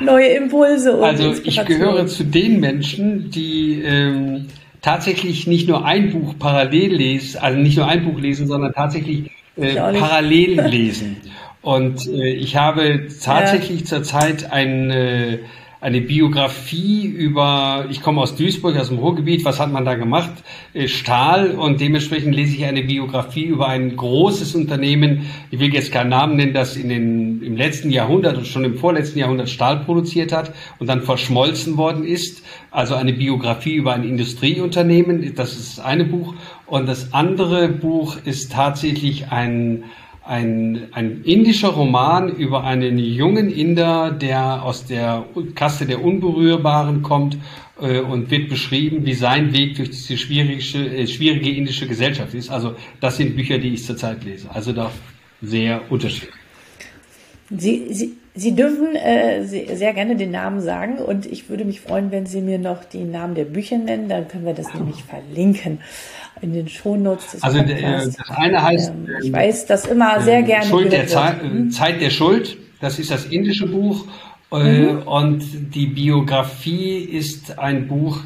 neue 0.00 0.28
Impulse. 0.28 0.94
also 0.94 1.34
ich 1.42 1.64
gehöre 1.64 2.06
zu 2.06 2.24
den 2.24 2.60
Menschen, 2.60 3.30
die 3.30 3.82
ähm, 3.84 4.46
tatsächlich 4.84 5.46
nicht 5.46 5.66
nur 5.66 5.86
ein 5.86 6.10
Buch 6.12 6.34
parallel 6.38 6.94
lesen, 6.94 7.40
also 7.40 7.58
nicht 7.58 7.78
nur 7.78 7.88
ein 7.88 8.04
Buch 8.04 8.20
lesen, 8.20 8.46
sondern 8.46 8.74
tatsächlich 8.74 9.30
äh, 9.56 9.74
parallel 9.74 10.60
lesen. 10.68 11.16
Und 11.62 12.06
äh, 12.06 12.34
ich 12.34 12.56
habe 12.56 13.08
tatsächlich 13.22 13.80
ja. 13.80 13.86
zurzeit 13.86 14.52
ein 14.52 14.90
äh, 14.90 15.38
eine 15.84 16.00
Biografie 16.00 17.04
über, 17.04 17.84
ich 17.90 18.00
komme 18.00 18.22
aus 18.22 18.36
Duisburg, 18.36 18.74
aus 18.78 18.88
dem 18.88 18.98
Ruhrgebiet, 18.98 19.44
was 19.44 19.60
hat 19.60 19.70
man 19.70 19.84
da 19.84 19.96
gemacht? 19.96 20.32
Äh, 20.72 20.88
Stahl 20.88 21.50
und 21.50 21.78
dementsprechend 21.78 22.34
lese 22.34 22.56
ich 22.56 22.64
eine 22.64 22.84
Biografie 22.84 23.44
über 23.44 23.68
ein 23.68 23.94
großes 23.94 24.54
Unternehmen, 24.54 25.26
ich 25.50 25.60
will 25.60 25.74
jetzt 25.74 25.92
keinen 25.92 26.08
Namen 26.08 26.36
nennen, 26.36 26.54
das 26.54 26.76
in 26.76 26.88
den, 26.88 27.42
im 27.42 27.58
letzten 27.58 27.90
Jahrhundert 27.90 28.38
und 28.38 28.46
schon 28.46 28.64
im 28.64 28.78
vorletzten 28.78 29.18
Jahrhundert 29.18 29.50
Stahl 29.50 29.80
produziert 29.80 30.32
hat 30.32 30.54
und 30.78 30.86
dann 30.86 31.02
verschmolzen 31.02 31.76
worden 31.76 32.02
ist. 32.04 32.42
Also 32.74 32.96
eine 32.96 33.12
Biografie 33.12 33.74
über 33.74 33.92
ein 33.92 34.02
Industrieunternehmen, 34.02 35.32
das 35.36 35.52
ist 35.56 35.78
das 35.78 35.84
eine 35.84 36.04
Buch. 36.04 36.34
Und 36.66 36.88
das 36.88 37.12
andere 37.12 37.68
Buch 37.68 38.16
ist 38.24 38.50
tatsächlich 38.50 39.28
ein, 39.28 39.84
ein, 40.24 40.88
ein 40.90 41.22
indischer 41.22 41.68
Roman 41.68 42.34
über 42.34 42.64
einen 42.64 42.98
jungen 42.98 43.48
Inder, 43.48 44.10
der 44.10 44.64
aus 44.64 44.86
der 44.86 45.24
Kaste 45.54 45.86
der 45.86 46.02
Unberührbaren 46.02 47.02
kommt 47.02 47.38
äh, 47.80 48.00
und 48.00 48.32
wird 48.32 48.48
beschrieben, 48.48 49.06
wie 49.06 49.14
sein 49.14 49.52
Weg 49.52 49.76
durch 49.76 49.90
diese 49.90 50.18
schwierige, 50.18 50.60
äh, 50.76 51.06
schwierige 51.06 51.50
indische 51.50 51.86
Gesellschaft 51.86 52.34
ist. 52.34 52.50
Also 52.50 52.74
das 52.98 53.18
sind 53.18 53.36
Bücher, 53.36 53.58
die 53.58 53.74
ich 53.74 53.84
zurzeit 53.84 54.24
lese. 54.24 54.50
Also 54.52 54.72
da 54.72 54.90
sehr 55.40 55.80
unterschiedlich. 55.92 56.43
Sie, 57.58 57.86
Sie, 57.92 58.16
Sie 58.34 58.54
dürfen 58.54 58.96
äh, 58.96 59.44
sehr 59.44 59.92
gerne 59.92 60.16
den 60.16 60.30
Namen 60.30 60.60
sagen 60.60 60.98
und 60.98 61.26
ich 61.26 61.48
würde 61.48 61.64
mich 61.64 61.80
freuen, 61.80 62.10
wenn 62.10 62.26
Sie 62.26 62.40
mir 62.40 62.58
noch 62.58 62.84
die 62.84 63.04
Namen 63.04 63.34
der 63.34 63.44
Bücher 63.44 63.78
nennen, 63.78 64.08
dann 64.08 64.28
können 64.28 64.44
wir 64.44 64.54
das 64.54 64.72
nämlich 64.74 65.04
verlinken 65.04 65.78
in 66.40 66.52
den 66.52 66.68
Shownotes 66.68 67.32
des 67.32 67.42
Also 67.42 67.58
Podcasts. 67.58 68.16
das 68.16 68.36
eine 68.36 68.62
heißt, 68.62 68.90
ähm, 68.90 69.08
ich 69.22 69.32
weiß 69.32 69.66
das 69.66 69.86
immer 69.86 70.20
sehr 70.20 70.38
ähm, 70.38 70.46
gerne. 70.46 70.66
Schuld 70.66 70.92
der 70.92 71.06
Zeit, 71.06 71.42
hm? 71.42 71.70
Zeit 71.70 72.00
der 72.00 72.10
Schuld, 72.10 72.56
das 72.80 72.98
ist 72.98 73.10
das 73.10 73.26
indische 73.26 73.66
Buch 73.66 74.06
äh, 74.52 74.56
mhm. 74.56 75.02
und 75.02 75.74
die 75.74 75.86
Biografie 75.86 76.98
ist 76.98 77.58
ein 77.58 77.86
Buch. 77.88 78.20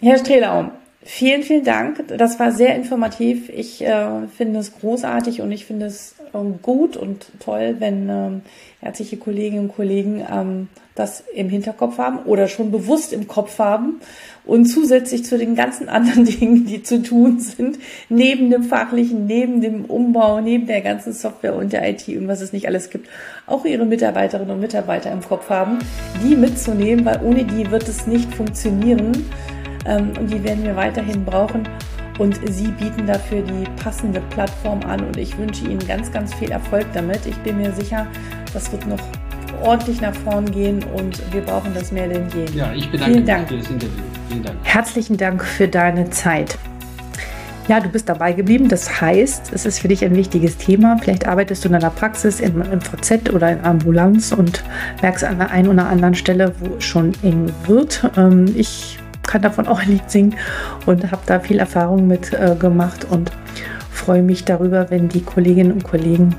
Herr 0.00 0.18
Strelaum, 0.18 0.72
vielen, 1.06 1.42
vielen 1.42 1.64
Dank. 1.64 2.04
Das 2.08 2.38
war 2.38 2.52
sehr 2.52 2.74
informativ. 2.74 3.48
Ich 3.48 3.82
äh, 3.82 4.26
finde 4.36 4.60
es 4.60 4.72
großartig 4.78 5.40
und 5.40 5.52
ich 5.52 5.64
finde 5.64 5.86
es 5.86 6.16
äh, 6.34 6.38
gut 6.62 6.96
und 6.96 7.26
toll, 7.38 7.76
wenn 7.78 8.08
äh, 8.08 8.30
herzliche 8.80 9.16
Kolleginnen 9.16 9.68
und 9.68 9.74
Kollegen 9.74 10.24
ähm, 10.30 10.68
das 10.94 11.22
im 11.34 11.48
Hinterkopf 11.48 11.98
haben 11.98 12.18
oder 12.24 12.48
schon 12.48 12.72
bewusst 12.72 13.12
im 13.12 13.28
Kopf 13.28 13.58
haben 13.58 14.00
und 14.44 14.66
zusätzlich 14.66 15.24
zu 15.24 15.38
den 15.38 15.54
ganzen 15.54 15.88
anderen 15.90 16.24
Dingen, 16.24 16.66
die 16.66 16.82
zu 16.82 17.02
tun 17.02 17.38
sind, 17.38 17.78
neben 18.08 18.50
dem 18.50 18.64
fachlichen, 18.64 19.26
neben 19.26 19.60
dem 19.60 19.84
Umbau, 19.84 20.40
neben 20.40 20.66
der 20.66 20.80
ganzen 20.80 21.12
Software 21.12 21.54
und 21.54 21.72
der 21.72 21.88
IT 21.88 22.08
und 22.08 22.26
was 22.26 22.40
es 22.40 22.52
nicht 22.52 22.66
alles 22.66 22.90
gibt, 22.90 23.08
auch 23.46 23.64
ihre 23.64 23.86
Mitarbeiterinnen 23.86 24.54
und 24.54 24.60
Mitarbeiter 24.60 25.12
im 25.12 25.22
Kopf 25.22 25.50
haben, 25.50 25.78
die 26.24 26.34
mitzunehmen, 26.34 27.04
weil 27.04 27.22
ohne 27.22 27.44
die 27.44 27.70
wird 27.70 27.88
es 27.88 28.06
nicht 28.06 28.34
funktionieren 28.34 29.12
ähm, 29.14 29.55
und 30.18 30.30
die 30.30 30.42
werden 30.42 30.64
wir 30.64 30.76
weiterhin 30.76 31.24
brauchen. 31.24 31.68
Und 32.18 32.40
sie 32.50 32.68
bieten 32.68 33.06
dafür 33.06 33.42
die 33.42 33.64
passende 33.82 34.20
Plattform 34.30 34.80
an 34.84 35.00
und 35.00 35.18
ich 35.18 35.36
wünsche 35.36 35.66
Ihnen 35.66 35.86
ganz, 35.86 36.10
ganz 36.10 36.32
viel 36.34 36.50
Erfolg 36.50 36.86
damit. 36.94 37.26
Ich 37.26 37.36
bin 37.38 37.58
mir 37.58 37.72
sicher, 37.72 38.06
das 38.54 38.72
wird 38.72 38.86
noch 38.86 39.00
ordentlich 39.62 40.00
nach 40.00 40.14
vorn 40.14 40.50
gehen 40.50 40.82
und 40.94 41.20
wir 41.32 41.42
brauchen 41.42 41.74
das 41.74 41.92
mehr 41.92 42.08
denn 42.08 42.26
je. 42.34 42.58
Ja, 42.58 42.72
ich 42.72 42.90
bedanke 42.90 43.12
Vielen 43.12 43.26
Dank. 43.26 43.50
mich 43.50 43.50
für 43.50 43.56
das 43.58 43.70
Interview. 43.70 44.02
Vielen 44.28 44.42
Dank. 44.42 44.56
Herzlichen 44.62 45.16
Dank 45.18 45.44
für 45.44 45.68
deine 45.68 46.08
Zeit. 46.10 46.58
Ja, 47.68 47.80
du 47.80 47.88
bist 47.88 48.08
dabei 48.08 48.32
geblieben. 48.32 48.68
Das 48.68 49.00
heißt, 49.00 49.52
es 49.52 49.66
ist 49.66 49.80
für 49.80 49.88
dich 49.88 50.04
ein 50.04 50.14
wichtiges 50.14 50.56
Thema. 50.56 50.98
Vielleicht 51.02 51.26
arbeitest 51.26 51.64
du 51.64 51.68
in 51.68 51.74
einer 51.74 51.90
Praxis, 51.90 52.38
im 52.38 52.62
VZ 52.80 53.32
oder 53.32 53.50
in 53.50 53.64
Ambulanz 53.64 54.30
und 54.32 54.62
merkst 55.02 55.24
an 55.24 55.38
der 55.38 55.50
einen 55.50 55.68
oder 55.68 55.88
anderen 55.88 56.14
Stelle, 56.14 56.52
wo 56.60 56.76
es 56.76 56.84
schon 56.84 57.12
eng 57.24 57.52
wird. 57.66 58.08
Ähm, 58.16 58.46
ich 58.56 58.98
kann 59.36 59.42
davon 59.42 59.68
auch 59.68 59.80
ein 59.80 59.90
Lied 59.90 60.10
singen 60.10 60.34
und 60.86 61.10
habe 61.10 61.20
da 61.26 61.40
viel 61.40 61.58
Erfahrung 61.58 62.06
mit 62.06 62.32
äh, 62.32 62.56
gemacht 62.58 63.06
und 63.10 63.30
freue 63.90 64.22
mich 64.22 64.46
darüber, 64.46 64.88
wenn 64.88 65.10
die 65.10 65.20
Kolleginnen 65.20 65.72
und 65.72 65.84
Kollegen 65.84 66.34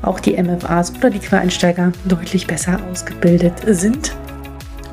auch 0.00 0.18
die 0.18 0.42
MFAs 0.42 0.94
oder 0.96 1.10
die 1.10 1.18
Quereinsteiger 1.18 1.92
deutlich 2.06 2.46
besser 2.46 2.80
ausgebildet 2.90 3.52
sind. 3.66 4.16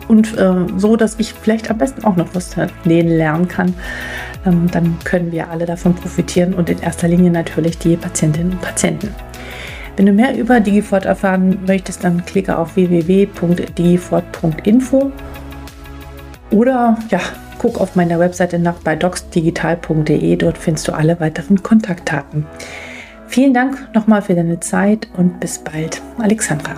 Und 0.10 0.38
äh, 0.38 0.66
so, 0.76 0.98
dass 0.98 1.18
ich 1.18 1.34
vielleicht 1.34 1.72
am 1.72 1.78
besten 1.78 2.04
auch 2.04 2.18
noch 2.18 2.36
was 2.36 2.58
denen 2.84 3.08
lernen 3.08 3.48
kann. 3.48 3.74
Ähm, 4.46 4.68
dann 4.70 4.98
können 5.06 5.32
wir 5.32 5.50
alle 5.50 5.66
davon 5.66 5.96
profitieren 5.96 6.54
und 6.54 6.70
in 6.70 6.82
erster 6.82 7.08
Linie 7.08 7.32
natürlich 7.32 7.78
die 7.78 7.96
Patientinnen 7.96 8.52
und 8.52 8.60
Patienten. 8.60 9.16
Wenn 9.96 10.08
du 10.08 10.12
mehr 10.12 10.38
über 10.38 10.60
Digifort 10.60 11.06
erfahren 11.06 11.60
möchtest, 11.66 12.04
dann 12.04 12.26
klicke 12.26 12.58
auf 12.58 12.76
www.digifort.info 12.76 15.14
oder 16.54 16.98
ja, 17.10 17.20
guck 17.58 17.82
auf 17.82 17.96
meiner 17.96 18.20
Webseite 18.20 18.60
nach 18.60 18.76
bei 18.76 18.96
docsdigital.de. 18.96 20.36
Dort 20.38 20.58
findest 20.58 20.88
du 20.88 20.94
alle 20.94 21.20
weiteren 21.20 21.62
Kontaktdaten. 21.62 22.46
Vielen 23.28 23.54
Dank 23.54 23.90
nochmal 23.94 24.22
für 24.22 24.36
deine 24.36 24.60
Zeit 24.60 25.08
und 25.18 25.40
bis 25.40 25.58
bald, 25.58 26.02
Alexandra. 26.20 26.76